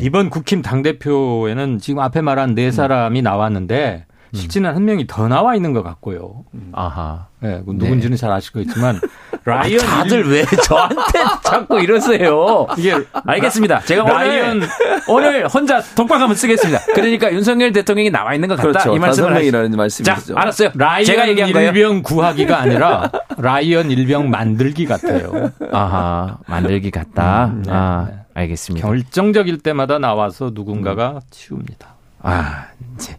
이번 0.00 0.30
국힘 0.30 0.62
당대표에는 0.62 1.78
지금 1.78 2.00
앞에 2.00 2.20
말한 2.20 2.53
네 2.54 2.70
사람이 2.70 3.22
나왔는데 3.22 4.06
실제는 4.32 4.74
한 4.74 4.84
명이 4.84 5.06
더 5.06 5.28
나와 5.28 5.54
있는 5.54 5.72
것 5.72 5.84
같고요. 5.84 6.44
아하. 6.72 7.26
네, 7.38 7.62
그 7.64 7.70
누군지는 7.72 8.16
잘 8.16 8.32
아실 8.32 8.52
거겠지만 8.52 9.00
라이언 9.44 9.78
다들 9.84 10.28
왜 10.28 10.44
저한테 10.44 10.96
자꾸 11.44 11.78
이러세요? 11.80 12.66
이게 12.76 12.94
알겠습니다. 13.12 13.80
제가 13.82 14.02
라이언- 14.04 14.66
오늘 15.08 15.46
혼자 15.46 15.80
독박 15.94 16.20
한번 16.20 16.34
쓰겠습니다. 16.34 16.80
그러니까 16.94 17.32
윤석열 17.32 17.70
대통령이 17.72 18.10
나와 18.10 18.34
있는 18.34 18.48
것 18.48 18.56
같다 18.56 18.68
그렇죠. 18.70 18.96
이 18.96 18.98
말씀을 18.98 19.28
다섯 19.28 19.38
하시- 19.38 19.52
명이라는 19.52 19.88
자. 20.02 20.16
알았어요. 20.34 20.70
라이언 20.74 21.04
제가 21.04 21.28
얘기한 21.28 21.52
거예요. 21.52 21.70
일병 21.70 22.02
구하기가 22.02 22.58
아니라 22.58 23.12
라이언 23.36 23.90
일병 23.92 24.30
만들기 24.30 24.86
같아요. 24.86 25.52
아하, 25.70 26.38
만들기 26.48 26.90
같다. 26.90 27.52
네, 27.54 27.70
아, 27.70 28.06
네. 28.10 28.16
알겠습니다. 28.34 28.84
결정적일 28.88 29.58
때마다 29.58 29.98
나와서 30.00 30.50
누군가가 30.54 31.20
치웁니다. 31.30 31.93
아, 32.24 32.66
이제 32.96 33.16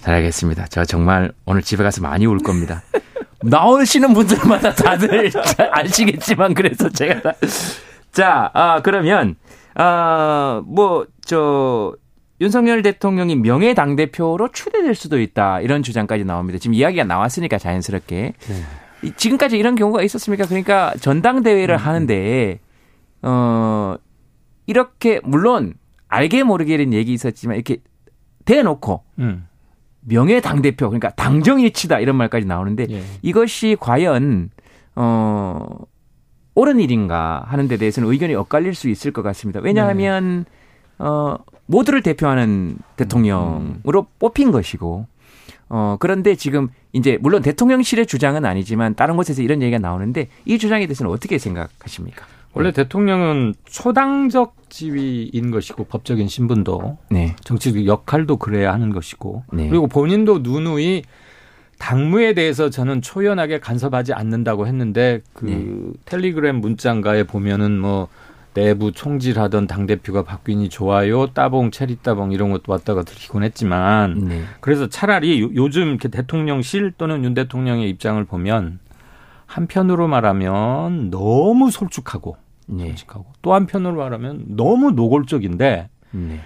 잘 0.00 0.14
알겠습니다. 0.16 0.66
저 0.68 0.84
정말 0.84 1.32
오늘 1.46 1.62
집에 1.62 1.82
가서 1.82 2.00
많이 2.02 2.26
울 2.26 2.38
겁니다. 2.38 2.82
나오시는 3.42 4.12
분들마다 4.14 4.74
다들 4.74 5.30
잘 5.30 5.68
아시겠지만 5.72 6.54
그래서 6.54 6.88
제가 6.88 7.20
다... 7.22 7.32
자, 8.12 8.50
아, 8.54 8.80
그러면 8.82 9.36
아, 9.74 10.62
뭐 10.66 11.06
저 11.24 11.92
윤석열 12.40 12.82
대통령이 12.82 13.34
명예 13.34 13.74
당 13.74 13.96
대표로 13.96 14.52
추대될 14.52 14.94
수도 14.94 15.20
있다 15.20 15.60
이런 15.60 15.82
주장까지 15.82 16.22
나옵니다. 16.24 16.58
지금 16.60 16.74
이야기가 16.74 17.02
나왔으니까 17.02 17.58
자연스럽게 17.58 18.34
이- 19.02 19.12
지금까지 19.16 19.58
이런 19.58 19.74
경우가 19.74 20.02
있었습니까? 20.02 20.46
그러니까 20.46 20.92
전당대회를 21.00 21.76
하는데 21.78 22.60
어 23.22 23.96
이렇게 24.66 25.20
물론 25.24 25.74
알게 26.08 26.42
모르게 26.42 26.76
된 26.76 26.92
얘기 26.92 27.12
있었지만 27.12 27.56
이렇게 27.56 27.78
대놓고 28.44 29.02
음. 29.18 29.46
명예 30.00 30.40
당 30.40 30.62
대표 30.62 30.88
그러니까 30.88 31.10
당정일치다 31.10 31.98
이런 31.98 32.16
말까지 32.16 32.46
나오는데 32.46 32.86
예. 32.90 33.02
이것이 33.22 33.76
과연 33.78 34.50
어 34.94 35.66
옳은 36.54 36.80
일인가 36.80 37.44
하는 37.46 37.68
데 37.68 37.76
대해서는 37.76 38.10
의견이 38.10 38.34
엇갈릴 38.34 38.74
수 38.74 38.88
있을 38.88 39.12
것 39.12 39.22
같습니다. 39.22 39.60
왜냐하면 39.60 40.46
어 40.98 41.36
모두를 41.66 42.02
대표하는 42.02 42.78
대통령으로 42.96 44.06
뽑힌 44.18 44.52
것이고 44.52 45.06
어 45.68 45.96
그런데 45.98 46.36
지금 46.36 46.68
이제 46.92 47.18
물론 47.20 47.42
대통령실의 47.42 48.06
주장은 48.06 48.44
아니지만 48.44 48.94
다른 48.94 49.16
곳에서 49.16 49.42
이런 49.42 49.60
얘기가 49.60 49.78
나오는데 49.78 50.28
이 50.44 50.56
주장에 50.56 50.86
대해서는 50.86 51.10
어떻게 51.10 51.38
생각하십니까? 51.38 52.24
원래 52.56 52.72
대통령은 52.72 53.54
초당적 53.64 54.56
지위인 54.70 55.50
것이고 55.50 55.84
법적인 55.84 56.26
신분도 56.28 56.98
네. 57.10 57.36
정치적 57.44 57.86
역할도 57.86 58.38
그래야 58.38 58.72
하는 58.72 58.90
것이고 58.92 59.44
네. 59.52 59.68
그리고 59.68 59.86
본인도 59.86 60.38
누누이 60.40 61.02
당무에 61.78 62.32
대해서 62.32 62.70
저는 62.70 63.02
초연하게 63.02 63.60
간섭하지 63.60 64.14
않는다고 64.14 64.66
했는데 64.66 65.20
그 65.34 65.44
네. 65.44 65.66
텔리그램 66.06 66.56
문장가에 66.56 67.24
보면은 67.24 67.78
뭐 67.78 68.08
내부 68.54 68.90
총질하던 68.90 69.66
당 69.66 69.84
대표가 69.84 70.22
바뀌니 70.22 70.70
좋아요 70.70 71.26
따봉 71.26 71.70
체리 71.70 71.96
따봉 72.02 72.32
이런 72.32 72.50
것도 72.50 72.72
왔다가 72.72 73.02
들키곤 73.02 73.42
했지만 73.42 74.14
네. 74.28 74.42
그래서 74.60 74.88
차라리 74.88 75.42
요- 75.42 75.50
요즘 75.54 75.88
이렇게 75.88 76.08
대통령실 76.08 76.92
또는 76.96 77.22
윤 77.22 77.34
대통령의 77.34 77.90
입장을 77.90 78.24
보면 78.24 78.78
한편으로 79.44 80.08
말하면 80.08 81.10
너무 81.10 81.70
솔직하고 81.70 82.36
네. 82.38 82.45
솔직하고 82.68 83.26
또 83.42 83.54
한편으로 83.54 83.96
말하면 83.96 84.44
너무 84.48 84.90
노골적인데 84.90 85.88
네. 86.12 86.40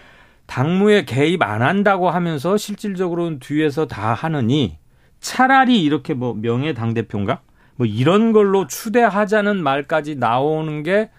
당무에 0.47 1.05
개입 1.05 1.43
안 1.43 1.63
한다고 1.63 2.11
하면서 2.11 2.57
실질적으로는 2.57 3.39
뒤에서 3.39 3.87
다 3.87 4.15
하느니 4.15 4.79
차라리 5.21 5.83
이렇게 5.83 6.15
뭐 6.15 6.35
명예 6.35 6.75
당 6.75 6.93
대표인가 6.95 7.41
뭐 7.77 7.87
이런 7.87 8.33
걸로 8.33 8.67
추대하자는 8.67 9.63
말까지 9.63 10.17
나오는 10.17 10.83
게 10.83 11.11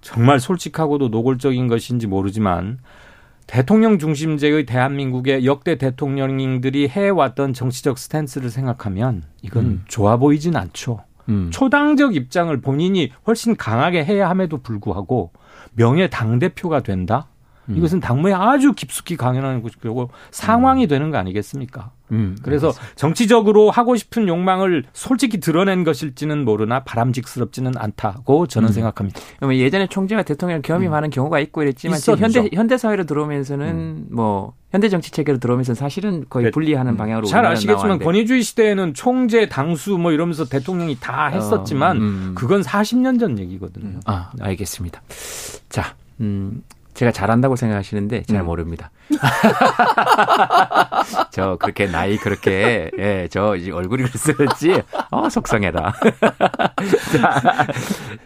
정말 0.00 0.40
솔직하고도 0.40 1.08
노골적인 1.08 1.68
것인지 1.68 2.06
모르지만 2.06 2.78
대통령 3.46 3.98
중심제의 3.98 4.66
대한민국의 4.66 5.44
역대 5.44 5.76
대통령들이 5.76 6.88
해왔던 6.88 7.52
정치적 7.52 7.98
스탠스를 7.98 8.50
생각하면 8.50 9.24
이건 9.42 9.64
음. 9.64 9.84
좋아 9.88 10.16
보이진 10.16 10.56
않죠. 10.56 11.02
음. 11.28 11.50
초당적 11.52 12.14
입장을 12.14 12.60
본인이 12.60 13.12
훨씬 13.26 13.56
강하게 13.56 14.04
해야 14.04 14.28
함에도 14.28 14.58
불구하고 14.58 15.32
명예 15.72 16.08
당 16.08 16.38
대표가 16.38 16.80
된다. 16.80 17.28
음. 17.68 17.76
이것은 17.76 18.00
당무에 18.00 18.32
아주 18.32 18.72
깊숙이 18.72 19.16
강연하는 19.16 19.62
것이고 19.62 20.10
상황이 20.30 20.86
되는 20.86 21.10
거 21.10 21.18
아니겠습니까? 21.18 21.92
음. 22.12 22.36
그래서 22.42 22.72
정치적으로 22.94 23.70
하고 23.70 23.96
싶은 23.96 24.28
욕망을 24.28 24.84
솔직히 24.92 25.40
드러낸 25.40 25.82
것일지는 25.82 26.44
모르나 26.44 26.84
바람직스럽지는 26.84 27.72
않다고 27.76 28.46
저는 28.46 28.68
음. 28.68 28.72
생각합니다. 28.72 29.20
예전에 29.52 29.88
총재가 29.88 30.22
대통령 30.22 30.62
겸임하는 30.62 31.00
많은 31.00 31.10
경우가 31.10 31.40
있고 31.40 31.62
이랬지만 31.62 31.98
있었죠. 31.98 32.22
현대 32.22 32.48
현대 32.52 32.76
사회로 32.76 33.04
들어오면서는 33.04 34.06
뭐 34.10 34.54
현대 34.70 34.88
정치 34.88 35.10
체계로 35.10 35.38
들어오면서 35.38 35.74
사실은 35.74 36.24
거의 36.28 36.46
네. 36.46 36.50
분리하는 36.50 36.96
방향으로 36.96 37.26
잘 37.26 37.44
아시겠지만 37.44 37.76
나왔는데. 37.76 38.04
권위주의 38.04 38.42
시대에는 38.42 38.94
총재, 38.94 39.48
당수 39.48 39.98
뭐 39.98 40.12
이러면서 40.12 40.44
대통령이 40.44 40.98
다 41.00 41.26
했었지만 41.28 41.96
어, 41.96 42.00
음. 42.00 42.32
그건 42.36 42.62
40년 42.62 43.18
전 43.18 43.38
얘기거든요. 43.38 43.98
아, 44.04 44.30
알겠습니다. 44.38 45.02
자, 45.68 45.94
음, 46.20 46.62
제가 46.94 47.10
잘한다고 47.10 47.56
생각하시는데 47.56 48.24
잘 48.24 48.40
음. 48.40 48.46
모릅니다. 48.46 48.90
저 51.30 51.56
그렇게 51.56 51.86
나이 51.86 52.16
그렇게 52.16 52.90
예, 52.98 53.28
저 53.30 53.56
이제 53.56 53.70
얼굴이 53.70 54.04
그랬을지 54.04 54.82
어 55.10 55.28
속상해라. 55.28 55.92
자, 57.12 57.66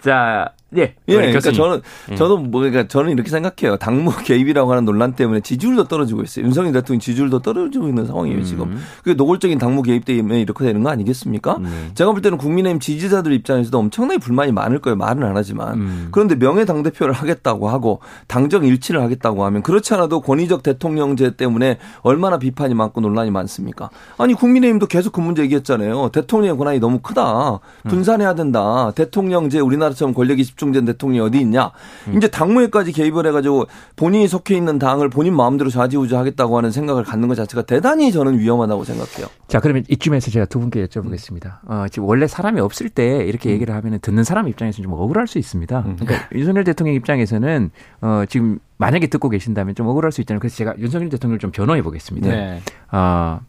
자, 0.00 0.52
예, 0.76 0.94
예, 1.08 1.14
그러니까 1.14 1.38
교수님. 1.38 1.56
저는 1.56 1.80
음. 2.10 2.16
저도 2.16 2.38
뭐 2.38 2.60
그러니까 2.60 2.88
저는 2.88 3.12
이렇게 3.12 3.30
생각해요. 3.30 3.76
당무 3.76 4.12
개입이라고 4.24 4.70
하는 4.70 4.84
논란 4.84 5.14
때문에 5.14 5.40
지지율도 5.40 5.84
떨어지고 5.84 6.22
있어요. 6.22 6.44
윤석열 6.44 6.72
대통령 6.72 7.00
지지율도 7.00 7.40
떨어지고 7.40 7.88
있는 7.88 8.06
상황이에요 8.06 8.38
음. 8.38 8.44
지금. 8.44 8.78
그 9.02 9.10
노골적인 9.10 9.58
당무 9.58 9.82
개입 9.82 10.04
때문에 10.04 10.40
이렇게 10.40 10.64
되는 10.64 10.82
거 10.82 10.90
아니겠습니까? 10.90 11.56
음. 11.58 11.90
제가 11.94 12.12
볼 12.12 12.22
때는 12.22 12.38
국민의힘 12.38 12.80
지지자들 12.80 13.32
입장에서도 13.32 13.76
엄청나게 13.78 14.18
불만이 14.18 14.52
많을 14.52 14.80
거예요. 14.80 14.96
말은 14.96 15.22
안 15.22 15.36
하지만. 15.36 15.74
음. 15.74 16.08
그런데 16.10 16.36
명예 16.36 16.64
당 16.64 16.82
대표를 16.82 17.14
하겠다고 17.14 17.68
하고 17.68 18.00
당정 18.26 18.64
일치를 18.64 19.00
하겠다고 19.00 19.44
하면 19.44 19.62
그렇지 19.62 19.94
않아도 19.94 20.20
권위적 20.20 20.62
대 20.62 20.73
통령제 20.78 21.36
때문에 21.36 21.78
얼마나 22.02 22.38
비판이 22.38 22.74
많고 22.74 23.00
논란이 23.00 23.30
많습니까? 23.30 23.90
아니 24.18 24.34
국민의힘도 24.34 24.86
계속 24.86 25.12
그 25.12 25.20
문제 25.20 25.42
얘기했잖아요. 25.42 26.10
대통령의 26.10 26.56
권한이 26.56 26.80
너무 26.80 27.00
크다. 27.00 27.60
분산해야 27.88 28.34
된다. 28.34 28.92
대통령제 28.94 29.60
우리나라처럼 29.60 30.14
권력이 30.14 30.44
집중된 30.44 30.84
대통령이 30.84 31.20
어디 31.20 31.40
있냐? 31.40 31.70
이제 32.16 32.28
당무에까지 32.28 32.92
개입을 32.92 33.26
해가지고 33.26 33.66
본인이 33.96 34.28
속해 34.28 34.56
있는 34.56 34.78
당을 34.78 35.08
본인 35.10 35.34
마음대로 35.34 35.70
좌지우지하겠다고 35.70 36.56
하는 36.56 36.70
생각을 36.70 37.04
갖는 37.04 37.28
것 37.28 37.34
자체가 37.34 37.62
대단히 37.62 38.12
저는 38.12 38.38
위험하다고 38.38 38.84
생각해요. 38.84 39.26
자, 39.48 39.60
그러면 39.60 39.84
이쯤에서 39.88 40.30
제가 40.30 40.46
두 40.46 40.58
분께 40.58 40.84
여쭤보겠습니다. 40.86 41.58
어, 41.66 41.86
지금 41.90 42.08
원래 42.08 42.26
사람이 42.26 42.60
없을 42.60 42.88
때 42.88 43.24
이렇게 43.26 43.50
얘기를 43.50 43.74
하면 43.74 43.98
듣는 44.00 44.24
사람 44.24 44.48
입장에서는 44.48 44.90
좀 44.90 44.98
억울할 44.98 45.26
수 45.26 45.38
있습니다. 45.38 45.82
그러니까 45.82 46.28
윤석열 46.34 46.64
대통령 46.64 46.94
입장에서는 46.96 47.70
어, 48.00 48.24
지금 48.28 48.58
만약에 48.84 49.06
듣고 49.06 49.30
계신다면 49.30 49.74
좀 49.74 49.86
억울할 49.86 50.12
수 50.12 50.20
있잖아요. 50.20 50.40
그래서 50.40 50.56
제가 50.56 50.74
윤석열 50.78 51.08
대통령을 51.08 51.38
좀 51.38 51.50
변호해 51.50 51.80
보겠습니다. 51.80 52.28
네. 52.28 52.60
어, 52.92 53.40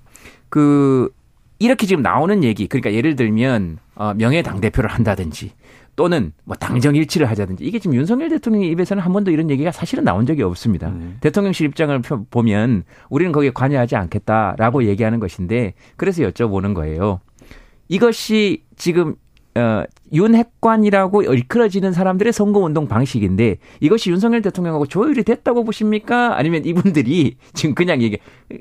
그, 0.48 1.10
이렇게 1.60 1.86
지금 1.86 2.02
나오는 2.02 2.42
얘기, 2.42 2.68
그러니까 2.68 2.94
예를 2.94 3.18
들면, 3.18 3.80
어, 3.96 4.14
명예 4.14 4.42
당 4.42 4.62
대표를 4.62 4.90
한다든지, 4.90 5.52
또는 5.98 6.32
뭐 6.46 6.56
당정 6.56 6.96
일치를 6.96 7.30
하자든지, 7.30 7.66
이게 7.66 7.80
지금 7.80 7.98
윤석열 7.98 8.30
대통령의 8.30 8.70
입에서는 8.70 9.04
한 9.04 9.12
번도 9.12 9.32
이런 9.32 9.50
얘기가 9.50 9.72
사실은 9.74 10.06
나온 10.06 10.26
적이 10.26 10.44
없습니다. 10.44 10.94
대통령실 11.20 11.68
입장을 11.68 12.00
표- 12.02 12.24
보면, 12.26 12.84
우리는 13.10 13.34
거기에 13.34 13.52
관여하지 13.52 13.98
않겠다라고 13.98 14.86
얘기하는 14.86 15.20
것인데, 15.20 15.74
그래서 15.98 16.24
여쭤보는 16.24 16.74
거예요. 16.76 17.20
이것이 17.90 18.64
지금 18.78 19.16
어, 19.58 19.84
윤핵관이라고 20.16 21.24
일컬어지는 21.24 21.94
사람들의 21.94 22.34
선거운동 22.34 22.88
방식인데 22.88 23.58
이것이 23.80 24.10
윤석열 24.12 24.42
대통령하고 24.42 24.86
조율이 24.88 25.24
됐다고 25.24 25.64
보십니까? 25.64 26.38
아니면 26.38 26.66
이분들이 26.66 27.38
지금 27.54 27.76
그냥 27.76 28.02
얘기, 28.02 28.18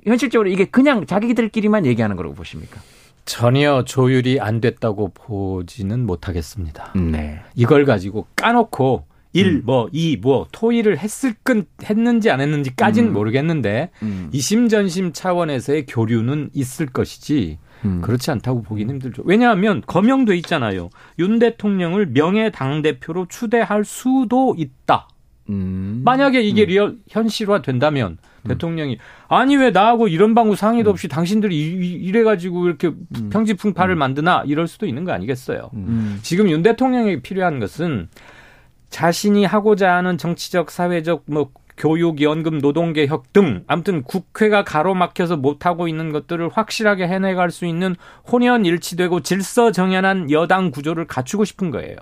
현실적으로 0.06 0.48
이게 0.50 0.64
그냥 0.64 1.06
자기들끼리만 1.06 1.86
얘기하는 1.86 2.16
거라고 2.16 2.34
보십니까? 2.34 2.80
전혀 3.24 3.84
조율이 3.84 4.38
안 4.40 4.60
됐다고 4.60 5.12
보지는 5.14 6.04
못하겠습니다. 6.04 6.92
네. 6.94 7.40
이걸 7.54 7.86
가지고 7.86 8.26
까놓고 8.36 9.06
일, 9.34 9.62
뭐, 9.64 9.88
이, 9.92 10.16
뭐, 10.16 10.46
토의를 10.52 10.96
했을 10.98 11.34
건, 11.44 11.66
했는지 11.84 12.30
안 12.30 12.40
했는지까지는 12.40 13.12
모르겠는데, 13.12 13.90
음. 14.02 14.30
이심전심 14.32 15.12
차원에서의 15.12 15.86
교류는 15.86 16.50
있을 16.54 16.86
것이지, 16.86 17.58
음. 17.84 18.00
그렇지 18.00 18.30
않다고 18.30 18.62
보기는 18.62 18.94
힘들죠. 18.94 19.22
왜냐하면 19.26 19.82
거명돼 19.86 20.36
있잖아요. 20.36 20.88
윤 21.18 21.38
대통령을 21.40 22.06
명예 22.12 22.50
당대표로 22.50 23.26
추대할 23.28 23.84
수도 23.84 24.54
있다. 24.56 25.08
음. 25.50 26.00
만약에 26.04 26.40
이게 26.40 26.64
real 26.64 26.96
현실화 27.08 27.60
된다면 27.60 28.16
대통령이 28.48 28.96
아니 29.28 29.56
왜 29.58 29.70
나하고 29.72 30.08
일언반구 30.08 30.56
상의도 30.56 30.88
없이 30.88 31.06
당신들이 31.08 31.54
이- 31.54 31.86
이- 31.86 31.92
이래 31.96 32.22
가지고 32.22 32.66
이렇게 32.66 32.92
평지풍파를 33.30 33.94
만드나 33.94 34.44
이럴 34.46 34.66
수도 34.68 34.86
있는 34.86 35.04
거 35.04 35.12
아니겠어요. 35.12 35.70
음. 35.74 36.18
지금 36.22 36.48
윤 36.50 36.62
대통령에게 36.62 37.20
필요한 37.20 37.58
것은 37.60 38.08
자신이 38.90 39.44
하고자 39.44 39.94
하는 39.94 40.18
정치적, 40.18 40.70
사회적, 40.70 41.24
뭐 41.26 41.50
교육, 41.76 42.20
연금, 42.22 42.58
노동개혁 42.58 43.32
등 43.32 43.64
아무튼 43.66 44.02
국회가 44.02 44.62
가로막혀서 44.62 45.36
못하고 45.36 45.88
있는 45.88 46.12
것들을 46.12 46.48
확실하게 46.48 47.08
해내갈 47.08 47.50
수 47.50 47.66
있는 47.66 47.96
혼연일치되고 48.30 49.20
질서정연한 49.20 50.30
여당 50.30 50.70
구조를 50.70 51.06
갖추고 51.06 51.44
싶은 51.44 51.70
거예요. 51.70 51.96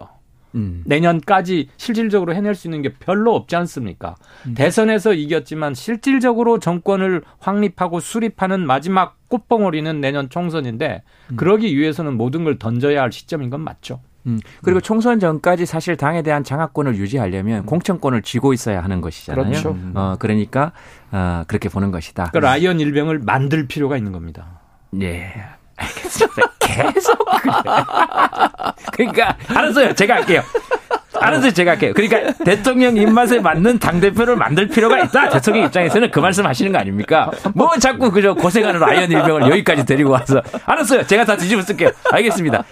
음. 0.54 0.82
내년까지 0.84 1.68
실질적으로 1.78 2.34
해낼 2.34 2.54
수 2.54 2.66
있는 2.66 2.82
게 2.82 2.92
별로 2.92 3.34
없지 3.34 3.56
않습니까? 3.56 4.16
대선에서 4.54 5.14
이겼지만 5.14 5.74
실질적으로 5.74 6.58
정권을 6.58 7.22
확립하고 7.38 8.00
수립하는 8.00 8.66
마지막 8.66 9.16
꽃봉오리는 9.28 10.00
내년 10.02 10.28
총선인데 10.28 11.02
그러기 11.36 11.74
위해서는 11.74 12.18
모든 12.18 12.44
걸 12.44 12.58
던져야 12.58 13.00
할 13.00 13.12
시점인 13.12 13.48
건 13.48 13.62
맞죠. 13.62 14.00
음. 14.26 14.40
그리고 14.62 14.80
총선 14.80 15.18
전까지 15.18 15.66
사실 15.66 15.96
당에 15.96 16.22
대한 16.22 16.44
장악권을 16.44 16.96
유지하려면 16.96 17.66
공천권을 17.66 18.22
쥐고 18.22 18.52
있어야 18.52 18.82
하는 18.82 19.00
것이잖아요. 19.00 19.44
그렇죠. 19.44 19.76
어, 19.94 20.16
그러니까 20.18 20.72
어, 21.10 21.44
그렇게 21.46 21.68
보는 21.68 21.90
것이다. 21.90 22.30
그러니까 22.32 22.50
라이언 22.52 22.80
일병을 22.80 23.20
만들 23.20 23.66
필요가 23.66 23.96
있는 23.96 24.12
겁니다. 24.12 24.60
예. 25.00 25.32
알겠습니다. 25.76 26.42
계속 26.60 27.18
그래. 27.24 27.52
그러니까 28.92 29.36
알았어요. 29.48 29.94
제가 29.94 30.14
할게요. 30.14 30.42
알았어요. 31.20 31.50
제가 31.52 31.72
할게요. 31.72 31.92
그러니까 31.94 32.32
대통령 32.44 32.96
입맛에 32.96 33.40
맞는 33.40 33.78
당대표를 33.78 34.36
만들 34.36 34.68
필요가 34.68 34.98
있다. 35.00 35.28
대통령 35.28 35.66
입장에서는 35.66 36.10
그 36.10 36.20
말씀 36.20 36.46
하시는 36.46 36.72
거 36.72 36.78
아닙니까? 36.78 37.30
뭐 37.54 37.76
자꾸 37.78 38.10
그저 38.10 38.34
고생하는 38.34 38.80
라이언 38.80 39.10
일병을 39.10 39.50
여기까지 39.50 39.84
데리고 39.84 40.10
와서. 40.10 40.42
알았어요. 40.64 41.06
제가 41.06 41.24
다 41.24 41.36
뒤집어 41.36 41.62
쓸게요. 41.62 41.90
알겠습니다. 42.10 42.64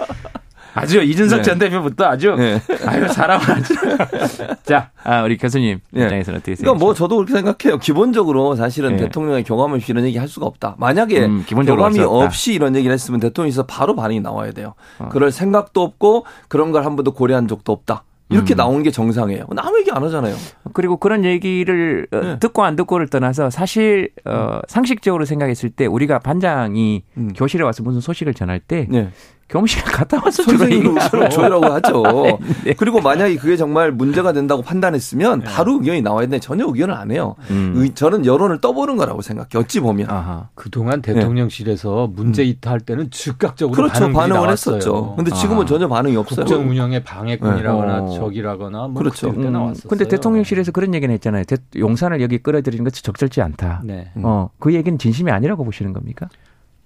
아주 0.74 1.00
이준석 1.02 1.38
네. 1.38 1.42
전 1.42 1.58
대표부터 1.58 2.04
아주 2.06 2.34
네. 2.36 2.60
아유 2.86 3.08
사람을 3.08 3.50
아주 3.50 3.74
자 4.64 4.90
아, 5.04 5.22
우리 5.22 5.36
교수님 5.36 5.78
예. 5.96 6.02
입장에서는 6.02 6.38
어떻게 6.38 6.56
생각하세요? 6.56 6.64
그러니까 6.64 6.84
뭐 6.84 6.94
저도 6.94 7.16
그렇게 7.16 7.32
생각해요. 7.32 7.78
기본적으로 7.78 8.56
사실은 8.56 8.92
예. 8.92 8.96
대통령의 8.98 9.44
경험 9.44 9.72
없이 9.72 9.92
이런 9.92 10.04
얘기 10.04 10.18
할 10.18 10.28
수가 10.28 10.46
없다. 10.46 10.74
만약에 10.78 11.24
음, 11.24 11.44
기본적으로 11.46 11.82
경험이 11.82 12.00
없다. 12.00 12.26
없이 12.26 12.52
이런 12.52 12.74
얘기를 12.76 12.92
했으면 12.92 13.20
대통령에서 13.20 13.64
바로 13.66 13.94
반응이 13.94 14.20
나와야 14.20 14.52
돼요. 14.52 14.74
어. 14.98 15.08
그럴 15.10 15.30
생각도 15.30 15.82
없고 15.82 16.26
그런 16.48 16.72
걸 16.72 16.80
한 16.80 16.96
번도 16.96 17.12
고려한 17.12 17.46
적도 17.46 17.72
없다. 17.72 18.04
이렇게 18.30 18.54
음. 18.54 18.56
나오는 18.56 18.82
게 18.82 18.90
정상이에요. 18.90 19.44
아무 19.56 19.78
얘기 19.80 19.90
안 19.90 20.02
하잖아요. 20.04 20.34
그리고 20.72 20.96
그런 20.96 21.24
얘기를 21.24 22.06
어, 22.12 22.16
네. 22.20 22.38
듣고 22.38 22.62
안 22.64 22.76
듣고를 22.76 23.08
떠나서 23.08 23.50
사실 23.50 24.10
어, 24.24 24.60
상식적으로 24.68 25.24
생각했을 25.24 25.68
때 25.70 25.86
우리가 25.86 26.20
반장이 26.20 27.02
음. 27.18 27.32
교실에 27.34 27.64
와서 27.64 27.82
무슨 27.82 28.00
소식을 28.00 28.34
전할 28.34 28.60
때 28.60 28.86
네. 28.88 29.10
교무실 29.50 29.82
갔다 29.82 30.20
와서 30.24 30.44
의견을 30.46 31.28
줘라고 31.30 31.66
하죠. 31.66 32.02
네. 32.64 32.72
그리고 32.74 33.00
만약에 33.00 33.34
그게 33.36 33.56
정말 33.56 33.90
문제가 33.90 34.32
된다고 34.32 34.62
판단했으면 34.62 35.42
바로 35.42 35.74
의견이 35.80 36.02
나와야 36.02 36.20
되는데 36.26 36.38
전혀 36.38 36.64
의견을 36.66 36.94
안 36.94 37.10
해요. 37.10 37.34
음. 37.50 37.74
의- 37.76 37.92
저는 37.94 38.24
여론을 38.26 38.60
떠보는 38.60 38.96
거라고 38.96 39.22
생각해요. 39.22 39.60
어찌 39.64 39.80
보면. 39.80 40.08
아하. 40.08 40.48
그동안 40.54 41.02
대통령실에서 41.02 42.08
문제 42.14 42.44
이탈할 42.44 42.80
때는 42.80 43.10
즉각적으로 43.10 43.74
그렇죠. 43.76 43.92
반응이 43.94 44.14
반응을 44.14 44.40
나왔어요. 44.42 44.76
했었죠. 44.76 45.14
근데 45.16 45.32
지금은 45.32 45.64
아. 45.64 45.66
전혀 45.66 45.88
반응이 45.88 46.16
없어요. 46.16 46.44
국정 46.46 46.68
운영의 46.70 47.02
방해꾼이라거나 47.02 48.00
네. 48.02 48.16
적이라거나 48.16 48.78
뭐 48.88 48.94
그렇죠. 48.94 49.32
그때 49.32 49.48
음, 49.48 49.52
나왔었어요. 49.52 49.88
근데 49.88 50.06
대통령실에서 50.06 50.70
그런 50.70 50.94
얘기는 50.94 51.12
했잖아요. 51.12 51.42
대- 51.44 51.56
용산을 51.76 52.20
여기 52.22 52.38
끌어들이는 52.38 52.84
것이 52.84 53.02
적절치 53.02 53.42
않다. 53.42 53.82
네. 53.84 54.10
어, 54.16 54.50
그 54.60 54.72
얘기는 54.74 54.96
진심이 54.96 55.30
아니라고 55.32 55.64
보시는 55.64 55.92
겁니까? 55.92 56.28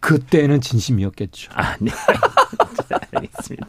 그때는 0.04 0.60
진심이었겠죠. 0.60 1.50
아, 1.54 1.76
네. 1.80 1.90
알겠습니다. 3.16 3.66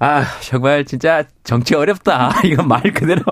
아, 0.00 0.24
정말 0.40 0.84
진짜 0.84 1.22
정치 1.44 1.76
어렵다. 1.76 2.32
이건 2.44 2.66
말 2.66 2.82
그대로. 2.92 3.22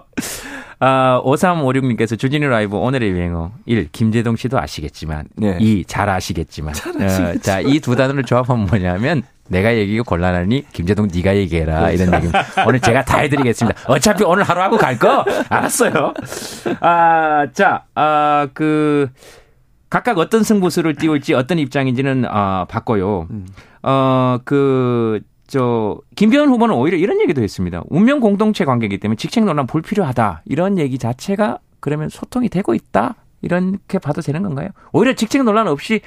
아, 0.78 1.20
5356님께서 1.24 2.16
주진우 2.16 2.46
라이브 2.48 2.76
오늘의 2.76 3.10
유행어 3.10 3.50
1. 3.66 3.88
김재동 3.90 4.36
씨도 4.36 4.58
아시겠지만 4.60 5.26
네. 5.36 5.58
2. 5.60 5.84
잘 5.86 6.08
아시겠지만 6.08 6.72
어, 6.74 7.38
자, 7.42 7.60
이 7.60 7.80
두 7.80 7.96
단어를 7.96 8.22
조합하면 8.22 8.66
뭐냐면 8.66 9.22
내가 9.48 9.74
얘기가 9.74 10.04
곤란하니 10.04 10.66
김재동 10.72 11.08
네가 11.12 11.34
얘기해라 11.36 11.90
이런 11.90 12.14
얘기입니다. 12.14 12.46
오늘 12.66 12.78
제가 12.80 13.04
다 13.04 13.18
해드리겠습니다. 13.18 13.80
어차피 13.88 14.22
오늘 14.24 14.44
하루 14.44 14.62
하고 14.62 14.78
갈 14.78 14.96
거 14.96 15.24
알았어요. 15.48 16.14
아, 16.80 17.46
자, 17.52 17.82
아, 17.96 18.46
그 18.54 19.10
각각 19.90 20.18
어떤 20.18 20.44
승부수를 20.44 20.94
띄울지 20.94 21.34
어떤 21.34 21.58
입장인지는 21.58 22.24
아, 22.28 22.64
봤고요. 22.66 23.26
어, 23.82 24.38
그, 24.44 25.20
저, 25.48 25.98
김기현 26.14 26.48
후보는 26.48 26.76
오히려 26.76 26.96
이런 26.96 27.20
얘기도 27.20 27.42
했습니다. 27.42 27.82
운명 27.88 28.20
공동체 28.20 28.64
관계이기 28.64 28.98
때문에 28.98 29.16
직책 29.16 29.44
논란 29.44 29.66
불필요하다. 29.66 30.42
이런 30.46 30.78
얘기 30.78 30.96
자체가 30.96 31.58
그러면 31.80 32.08
소통이 32.08 32.48
되고 32.48 32.72
있다. 32.72 33.16
이렇게 33.42 33.98
봐도 33.98 34.20
되는 34.20 34.42
건가요? 34.42 34.68
오히려 34.92 35.14
직책 35.14 35.42
논란 35.42 35.66
없이 35.66 36.02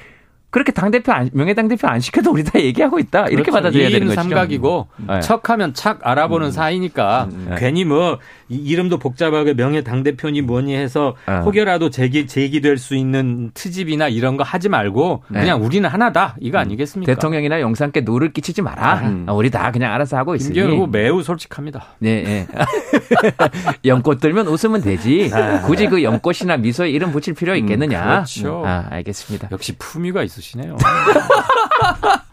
그렇게 0.54 0.70
당대표 0.70 1.10
안, 1.10 1.28
명예당대표 1.32 1.88
안 1.88 1.98
시켜도 1.98 2.30
우리 2.30 2.44
다 2.44 2.60
얘기하고 2.60 3.00
있다. 3.00 3.22
이렇게 3.22 3.50
그렇죠. 3.50 3.52
받아들여야 3.54 3.88
되는 3.90 4.06
거죠. 4.06 4.20
삼각이고 4.22 4.86
네. 5.08 5.18
척하면 5.18 5.74
착 5.74 5.98
알아보는 6.06 6.52
사이니까 6.52 7.28
네. 7.48 7.56
괜히 7.58 7.84
뭐 7.84 8.20
이- 8.48 8.54
이름도 8.54 9.00
복잡하게 9.00 9.54
명예 9.54 9.82
당 9.82 10.04
대표니 10.04 10.42
뭐니 10.42 10.76
해서 10.76 11.16
어. 11.26 11.42
혹여라도 11.44 11.90
제기 11.90 12.28
제기될 12.28 12.78
수 12.78 12.94
있는 12.94 13.50
트집이나 13.52 14.06
이런 14.06 14.36
거 14.36 14.44
하지 14.44 14.68
말고 14.68 15.24
네. 15.26 15.40
그냥 15.40 15.60
우리는 15.64 15.88
하나다 15.90 16.36
이거 16.40 16.58
아니겠습니까? 16.58 17.12
대통령이나 17.14 17.60
영상께 17.60 18.02
누를 18.02 18.32
끼치지 18.32 18.62
마라. 18.62 19.00
음. 19.08 19.26
어, 19.28 19.34
우리 19.34 19.50
다 19.50 19.72
그냥 19.72 19.92
알아서 19.92 20.16
하고 20.16 20.36
있으니. 20.36 20.54
김기현 20.54 20.70
후보 20.70 20.86
매우 20.86 21.20
솔직합니다. 21.24 21.84
네, 21.98 22.22
네. 22.22 22.46
연꽃 23.84 24.20
들면 24.20 24.46
웃으면 24.46 24.82
되지. 24.82 25.32
굳이 25.66 25.88
그 25.88 26.04
연꽃이나 26.04 26.58
미소에 26.58 26.90
이름 26.90 27.10
붙일 27.10 27.34
필요 27.34 27.56
있겠느냐. 27.56 28.00
음, 28.02 28.08
그렇죠. 28.08 28.62
아, 28.64 28.86
알겠습니다. 28.90 29.48
역시 29.50 29.74
품위가 29.78 30.22
있으시 30.22 30.43
네요. 30.56 30.76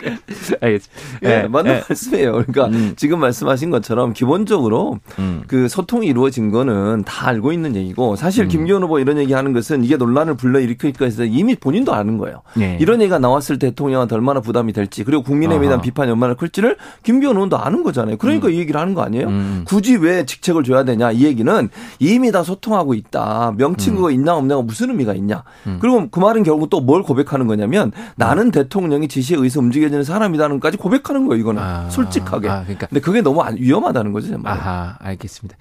알겠습니다. 0.60 1.02
예, 1.24 1.42
예, 1.44 1.48
맞는 1.48 1.70
예. 1.70 1.82
말씀이에요. 1.88 2.32
그러니까 2.32 2.66
음. 2.66 2.92
지금 2.96 3.20
말씀하신 3.20 3.70
것처럼 3.70 4.12
기본적으로 4.12 4.98
음. 5.18 5.42
그 5.46 5.68
소통이 5.68 6.06
이루어진 6.06 6.50
거는 6.50 7.04
다 7.04 7.28
알고 7.28 7.52
있는 7.52 7.76
얘기고 7.76 8.12
음. 8.12 8.16
사실 8.16 8.48
김기현 8.48 8.82
후보 8.82 8.98
이런 8.98 9.18
얘기 9.18 9.32
하는 9.32 9.52
것은 9.52 9.84
이게 9.84 9.96
논란을 9.96 10.36
불러일으킬까 10.36 11.04
해서 11.04 11.24
이미 11.24 11.54
본인도 11.54 11.92
아는 11.92 12.18
거예요. 12.18 12.42
네. 12.54 12.76
이런 12.80 13.00
얘기가 13.00 13.18
나왔을 13.18 13.58
때 13.58 13.70
대통령한테 13.70 14.14
얼마나 14.14 14.40
부담이 14.40 14.72
될지 14.72 15.04
그리고 15.04 15.22
국민의힘에 15.22 15.68
대한. 15.68 15.80
비판이 15.80 16.10
얼마나 16.10 16.34
클지를 16.34 16.76
김기현 17.02 17.36
의원도 17.36 17.56
아는 17.56 17.82
거잖아요. 17.82 18.16
그러니까 18.18 18.48
이 18.50 18.58
얘기를 18.58 18.80
하는 18.80 18.94
거 18.94 19.02
아니에요? 19.02 19.28
음. 19.28 19.62
굳이 19.66 19.96
왜 19.96 20.26
직책을 20.26 20.64
줘야 20.64 20.84
되냐 20.84 21.12
이 21.12 21.24
얘기는 21.24 21.68
이미 21.98 22.32
다 22.32 22.42
소통하고 22.42 22.94
있다. 22.94 23.54
명칭구가 23.56 24.08
음. 24.08 24.12
있냐 24.12 24.34
없냐가 24.34 24.62
무슨 24.62 24.90
의미가 24.90 25.14
있냐. 25.14 25.44
그리고 25.80 26.08
그 26.10 26.18
말은 26.20 26.42
결국 26.42 26.68
또 26.68 26.80
뭘 26.80 27.02
고백하는 27.02 27.46
거냐면 27.46 27.92
나는 28.16 28.50
대통령이 28.50 29.06
지시에 29.06 29.36
의해서 29.36 29.60
움직여 29.60 29.89
지는 29.90 30.04
사람이다는까지 30.04 30.76
고백하는 30.76 31.26
거예요. 31.26 31.40
이거는 31.40 31.62
아. 31.62 31.90
솔직하게. 31.90 32.48
아, 32.48 32.62
그러니까. 32.62 32.86
근데 32.86 33.00
그게 33.00 33.20
너무 33.22 33.42
안- 33.42 33.56
위험하다는 33.56 34.12
거죠. 34.12 34.38
아하, 34.44 34.96
알겠습니다. 35.00 35.56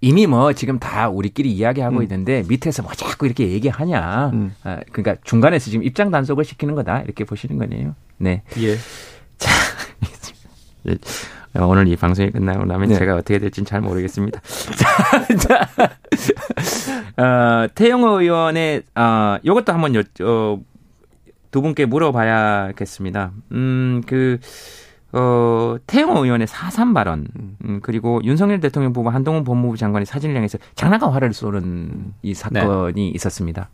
이미 0.00 0.26
뭐 0.26 0.52
지금 0.52 0.78
다 0.78 1.08
우리끼리 1.08 1.50
이야기하고 1.52 1.96
음. 1.98 2.02
있는데 2.02 2.44
밑에서 2.48 2.82
뭐 2.82 2.92
자꾸 2.92 3.26
이렇게 3.26 3.48
얘기하냐. 3.50 4.30
음. 4.34 4.54
아, 4.62 4.78
그러니까 4.92 5.16
중간에서 5.24 5.70
지금 5.70 5.82
입장 5.84 6.10
단속을 6.10 6.44
시키는 6.44 6.74
거다. 6.74 7.00
이렇게 7.00 7.24
보시는 7.24 7.58
거네요. 7.58 7.94
네. 8.18 8.42
예. 8.58 8.76
예, 10.86 10.96
어, 11.58 11.66
오늘 11.66 11.88
이 11.88 11.96
방송이 11.96 12.30
끝나고 12.30 12.66
나면 12.66 12.90
네. 12.90 12.96
제가 12.96 13.14
어떻게 13.14 13.38
될지는 13.38 13.64
잘 13.64 13.80
모르겠습니다. 13.80 14.40
자, 14.76 15.68
자, 17.16 17.22
어, 17.22 17.66
태영호 17.74 18.20
의원의, 18.20 18.82
어, 18.94 19.36
요것도 19.44 19.72
한번 19.72 19.94
여, 19.94 20.02
어, 20.20 20.58
두 21.54 21.62
분께 21.62 21.86
물어봐야겠습니다. 21.86 23.30
음, 23.52 24.02
그, 24.08 24.40
어, 25.16 25.76
태영호 25.86 26.24
의원의 26.24 26.48
사삼 26.48 26.92
발언, 26.92 27.28
음, 27.64 27.78
그리고 27.82 28.20
윤석열 28.24 28.58
대통령 28.58 28.92
부부 28.92 29.10
한동훈 29.10 29.44
법무부 29.44 29.76
장관이 29.76 30.04
사진을 30.06 30.34
향해서 30.34 30.58
장난감 30.74 31.12
화를 31.12 31.32
쏘는 31.32 32.14
이 32.22 32.34
사건이 32.34 33.10
있었습니다. 33.10 33.70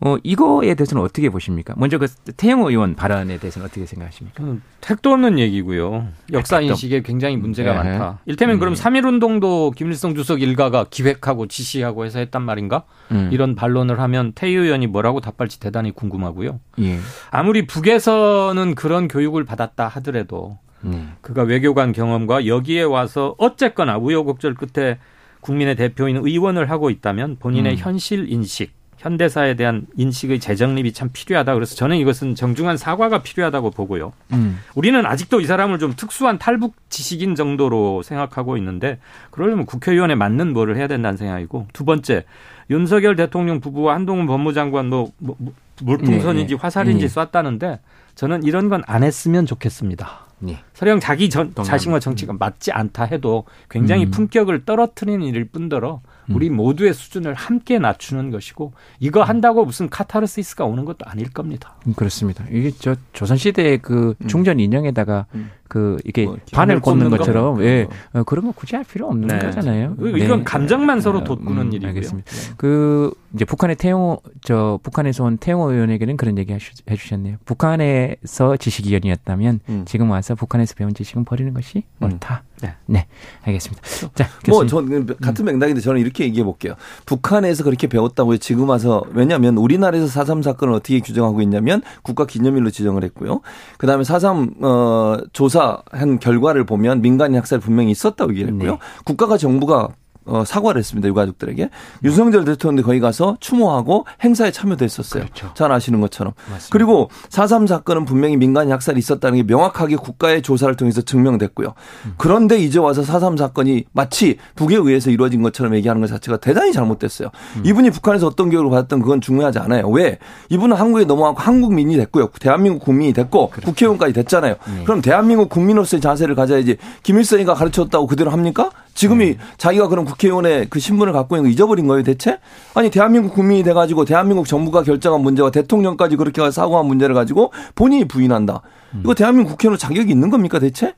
어, 0.00 0.16
이거에 0.22 0.74
대해서는 0.74 1.02
어떻게 1.02 1.28
보십니까? 1.28 1.74
먼저 1.76 1.98
그 1.98 2.08
태영호 2.38 2.70
의원 2.70 2.94
발언에 2.94 3.36
대해서는 3.38 3.66
어떻게 3.66 3.84
생각하십니까? 3.84 4.42
그건 4.42 4.62
택도 4.80 5.12
없는 5.12 5.38
얘기고요. 5.38 6.08
역사 6.32 6.62
인식에 6.62 7.02
굉장히 7.02 7.36
문제가 7.36 7.82
네. 7.82 7.90
많다. 7.90 8.20
일테면 8.24 8.56
음. 8.56 8.58
그럼 8.58 8.72
3.1 8.72 9.04
운동도 9.04 9.72
김일성 9.72 10.14
주석 10.14 10.40
일가가 10.40 10.86
기획하고 10.88 11.48
지시하고 11.48 12.06
해서 12.06 12.18
했단 12.18 12.40
말인가? 12.40 12.84
음. 13.10 13.28
이런 13.30 13.54
반론을 13.54 14.00
하면 14.00 14.32
태희 14.34 14.54
의원이 14.54 14.86
뭐라고 14.86 15.20
답할지 15.20 15.60
대단히 15.60 15.90
궁금하고요. 15.90 16.60
예. 16.80 16.98
아무리 17.30 17.66
북에서는 17.66 18.74
그런 18.74 19.06
교육을 19.06 19.44
받았다 19.44 19.86
하더라도 19.88 20.56
음. 20.84 21.12
그가 21.20 21.42
외교관 21.42 21.92
경험과 21.92 22.46
여기에 22.46 22.82
와서 22.82 23.34
어쨌거나 23.38 23.98
우여곡절 23.98 24.54
끝에 24.54 24.98
국민의 25.40 25.76
대표인 25.76 26.16
의원을 26.16 26.70
하고 26.70 26.90
있다면 26.90 27.36
본인의 27.38 27.74
음. 27.74 27.78
현실 27.78 28.30
인식, 28.30 28.72
현대사에 28.98 29.54
대한 29.54 29.86
인식의 29.96 30.40
재정립이 30.40 30.92
참 30.92 31.10
필요하다. 31.12 31.54
그래서 31.54 31.76
저는 31.76 31.96
이것은 31.98 32.34
정중한 32.34 32.76
사과가 32.76 33.22
필요하다고 33.22 33.70
보고요. 33.70 34.12
음. 34.32 34.58
우리는 34.74 35.06
아직도 35.06 35.40
이 35.40 35.46
사람을 35.46 35.78
좀 35.78 35.94
특수한 35.96 36.38
탈북 36.38 36.74
지식인 36.88 37.36
정도로 37.36 38.02
생각하고 38.02 38.56
있는데 38.56 38.98
그러려면 39.30 39.66
국회의원에 39.66 40.16
맞는 40.16 40.52
뭐를 40.52 40.76
해야 40.76 40.88
된다는 40.88 41.16
생각이고 41.16 41.68
두 41.72 41.84
번째 41.84 42.24
윤석열 42.70 43.14
대통령 43.14 43.60
부부와 43.60 43.94
한동훈 43.94 44.26
법무장관 44.26 44.88
뭐, 44.88 45.12
뭐, 45.18 45.36
뭐 45.38 45.54
물풍선인지 45.80 46.54
네, 46.54 46.56
네. 46.56 46.60
화살인지 46.60 47.08
네. 47.08 47.24
쐈다는데 47.24 47.78
저는 48.16 48.42
이런 48.42 48.68
건 48.68 48.82
안 48.88 49.04
했으면 49.04 49.46
좋겠습니다. 49.46 50.26
예. 50.46 50.58
설령 50.74 51.00
자기 51.00 51.28
전. 51.30 51.54
자신과 51.54 52.00
정치가 52.00 52.32
맞지 52.32 52.72
않다 52.72 53.04
해도 53.04 53.44
굉장히 53.68 54.04
음. 54.04 54.10
품격을 54.10 54.64
떨어뜨리는 54.64 55.20
일일 55.26 55.48
뿐더러 55.50 56.00
우리 56.34 56.50
모두의 56.50 56.94
수준을 56.94 57.34
함께 57.34 57.78
낮추는 57.78 58.30
것이고 58.30 58.72
이거 59.00 59.22
한다고 59.22 59.64
무슨 59.64 59.88
카타르시스가 59.88 60.64
오는 60.64 60.84
것도 60.84 60.98
아닐 61.06 61.30
겁니다. 61.32 61.74
음, 61.86 61.94
그렇습니다. 61.94 62.44
이게 62.50 62.70
저 62.78 62.94
조선 63.12 63.36
시대의 63.36 63.78
그 63.78 64.14
중전 64.26 64.60
인형에다가 64.60 65.26
음. 65.34 65.50
그 65.68 65.98
이게 66.04 66.24
뭐, 66.24 66.38
바늘 66.52 66.80
꽂는 66.80 67.04
꽂는 67.04 67.10
거? 67.10 67.16
것처럼 67.18 67.62
예 67.62 67.86
어, 68.14 68.22
그런 68.22 68.46
거 68.46 68.52
굳이 68.52 68.74
할 68.74 68.84
필요 68.84 69.06
없는 69.08 69.28
네. 69.28 69.38
거잖아요. 69.38 69.96
이건 70.16 70.44
감정만 70.44 71.00
서로 71.02 71.18
어, 71.18 71.24
돋구는 71.24 71.62
음, 71.62 71.72
일이고요. 71.72 71.88
알겠습니다. 71.88 72.30
그 72.56 73.12
이제 73.34 73.44
북한의 73.44 73.76
태용호 73.76 74.22
저 74.42 74.80
북한에서 74.82 75.24
온 75.24 75.36
태용호 75.36 75.70
의원에게는 75.72 76.16
그런 76.16 76.38
얘기 76.38 76.52
하시- 76.54 76.72
해주셨네요. 76.90 77.36
북한에서 77.44 78.56
지식위원이었다면 78.56 79.60
음. 79.68 79.82
지금 79.86 80.10
와서 80.10 80.34
북한에서 80.34 80.74
배운 80.74 80.94
지식은 80.94 81.24
버리는 81.24 81.52
것이 81.52 81.82
음. 82.02 82.04
옳다. 82.12 82.44
네. 82.62 82.74
네, 82.86 83.06
알겠습니다. 83.42 83.82
자, 84.14 84.28
뭐, 84.48 84.60
교수님. 84.64 85.06
전 85.06 85.16
같은 85.20 85.44
맥락인데 85.44 85.80
저는 85.80 86.00
이렇게 86.00 86.24
얘기해 86.24 86.44
볼게요. 86.44 86.74
북한에서 87.06 87.64
그렇게 87.64 87.86
배웠다고요. 87.86 88.38
지금 88.38 88.68
와서, 88.68 89.04
왜냐하면 89.12 89.56
우리나라에서 89.56 90.06
4.3 90.06 90.42
사건을 90.42 90.74
어떻게 90.74 91.00
규정하고 91.00 91.40
있냐면 91.42 91.82
국가 92.02 92.26
기념일로 92.26 92.70
지정을 92.70 93.04
했고요. 93.04 93.40
그 93.76 93.86
다음에 93.86 94.02
4.3, 94.02 94.62
어, 94.64 95.18
조사한 95.32 96.18
결과를 96.18 96.64
보면 96.64 97.02
민간 97.02 97.34
학살 97.34 97.58
분명히 97.60 97.90
있었다고 97.90 98.32
얘기를 98.32 98.52
했고요. 98.52 98.72
네. 98.72 98.78
국가가 99.04 99.36
정부가 99.36 99.88
어, 100.28 100.44
사과를 100.44 100.78
했습니다. 100.78 101.08
유가족들에게. 101.08 101.70
윤석열 102.04 102.44
대통령도 102.44 102.86
거기 102.86 103.00
가서 103.00 103.36
추모하고 103.40 104.06
행사에 104.22 104.50
참여도 104.52 104.84
했었어요. 104.84 105.24
그렇죠. 105.24 105.50
잘 105.54 105.72
아시는 105.72 106.00
것처럼. 106.00 106.34
맞습니다. 106.50 106.68
그리고 106.70 107.10
4.3 107.30 107.66
사건은 107.66 108.04
분명히 108.04 108.36
민간 108.36 108.70
학살이 108.70 108.98
있었다는 108.98 109.38
게 109.38 109.42
명확하게 109.42 109.96
국가의 109.96 110.42
조사를 110.42 110.74
통해서 110.76 111.00
증명됐고요. 111.00 111.74
그런데 112.18 112.58
이제 112.58 112.78
와서 112.78 113.02
4.3 113.02 113.38
사건이 113.38 113.86
마치 113.92 114.36
북에 114.54 114.76
의해서 114.76 115.10
이루어진 115.10 115.42
것처럼 115.42 115.74
얘기하는 115.76 116.00
것 116.00 116.08
자체가 116.08 116.36
대단히 116.38 116.72
잘못됐어요. 116.72 117.30
이분이 117.64 117.90
북한에서 117.90 118.26
어떤 118.26 118.50
교육을 118.50 118.70
받았던 118.70 119.00
그건 119.00 119.20
중요하지 119.20 119.58
않아요. 119.60 119.88
왜? 119.88 120.18
이분은 120.50 120.76
한국에 120.76 121.04
넘어가고 121.04 121.38
한국민이 121.40 121.96
됐고요. 121.96 122.28
대한민국 122.40 122.84
국민이 122.84 123.12
됐고 123.12 123.50
국회의원까지 123.64 124.12
됐잖아요. 124.12 124.56
그럼 124.84 125.00
대한민국 125.00 125.48
국민으로서의 125.48 126.00
자세를 126.00 126.34
가져야지 126.34 126.76
김일성이가 127.02 127.54
가르쳤다고 127.54 128.06
그대로 128.06 128.30
합니까? 128.30 128.70
지금이 128.94 129.36
자기가 129.58 129.86
그럼 129.88 130.04
국 130.04 130.17
회의원의 130.22 130.66
그 130.70 130.80
신분을 130.80 131.12
갖고 131.12 131.36
있는 131.36 131.48
거 131.48 131.52
잊어버린 131.52 131.86
거예요, 131.86 132.02
대체? 132.02 132.38
아니, 132.74 132.90
대한민국 132.90 133.34
국민이 133.34 133.62
돼가지고 133.62 134.04
대한민국 134.04 134.46
정부가 134.46 134.82
결정한 134.82 135.20
문제와 135.20 135.50
대통령까지 135.50 136.16
그렇게 136.16 136.50
사고한 136.50 136.86
문제를 136.86 137.14
가지고 137.14 137.52
본인이 137.74 138.06
부인한다. 138.06 138.62
이거 139.00 139.14
대한민국 139.14 139.52
국회의원 139.52 139.78
자격이 139.78 140.10
있는 140.10 140.30
겁니까, 140.30 140.58
대체? 140.58 140.94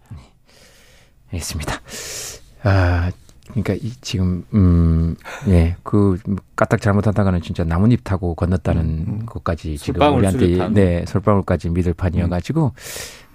알겠습니다. 1.32 1.74
아, 2.62 3.10
그러니까 3.50 3.74
이 3.74 3.92
지금 4.00 4.44
음, 4.54 5.16
예, 5.48 5.76
그 5.82 6.18
까딱 6.56 6.80
잘못하다가는 6.80 7.42
진짜 7.42 7.64
나뭇잎 7.64 8.04
타고 8.04 8.34
건넜다는 8.34 9.26
것까지 9.26 9.76
지금 9.76 9.94
솔방울 9.94 10.18
우리한테. 10.18 10.68
네 10.68 11.04
솔방울까지 11.06 11.70
믿을 11.70 11.94
판이어가지고 11.94 12.72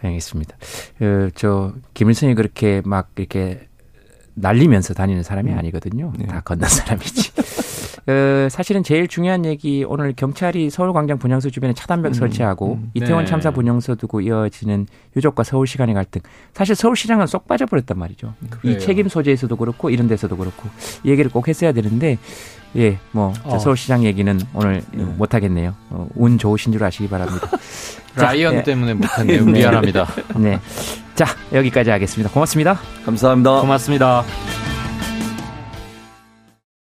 알겠습니다. 0.02 0.56
어, 1.02 1.30
저 1.36 1.74
김일성이 1.94 2.36
그렇게 2.36 2.82
막 2.86 3.10
이렇게 3.18 3.68
날리면서 4.36 4.94
다니는 4.94 5.24
사람이 5.24 5.52
아니거든요. 5.54 6.14
네. 6.18 6.26
다 6.28 6.42
걷는 6.42 6.68
사람이지. 6.68 7.32
어, 8.08 8.48
사실은 8.50 8.84
제일 8.84 9.08
중요한 9.08 9.46
얘기 9.46 9.84
오늘 9.88 10.14
경찰이 10.16 10.70
서울광장 10.70 11.18
분향소 11.18 11.50
주변에 11.50 11.74
차단벽 11.74 12.14
설치하고 12.14 12.74
음. 12.76 12.92
이태원 12.94 13.26
네. 13.26 13.30
참사 13.30 13.50
분향소 13.50 13.96
두고 13.96 14.22
이어지는 14.22 14.86
유족과 15.16 15.44
서울시 15.44 15.78
간의 15.78 15.96
갈등. 15.96 16.22
사실 16.54 16.76
서울시장은 16.76 17.26
쏙 17.26 17.48
빠져버렸단 17.48 17.98
말이죠. 17.98 18.36
이 18.44 18.50
그래요. 18.50 18.78
책임 18.80 19.10
소재에서도 19.10 19.56
그렇고 19.56 19.90
이런 19.90 20.08
데서도 20.08 20.38
그렇고 20.38 20.70
이 21.04 21.10
얘기를 21.10 21.32
꼭 21.32 21.48
했어야 21.48 21.72
되는데 21.72 22.20
예, 22.78 23.00
뭐저 23.12 23.42
어. 23.44 23.60
서울시장 23.60 24.04
얘기는 24.04 24.40
오늘 24.54 24.84
못 24.92 25.34
하겠네요. 25.34 25.76
어, 25.90 26.08
운 26.16 26.38
좋으신 26.38 26.74
줄 26.74 26.84
아시기 26.84 27.08
바랍니다. 27.08 27.50
자, 28.18 28.26
라이언 28.28 28.56
예. 28.56 28.64
때문에 28.64 28.94
못했네요. 28.94 29.46
네. 29.46 29.52
미안합니다. 29.52 30.08
네. 30.38 30.60
자, 31.16 31.26
여기까지 31.54 31.90
하겠습니다. 31.90 32.32
고맙습니다. 32.32 32.80
감사합니다. 33.06 33.62
고맙습니다. 33.62 34.24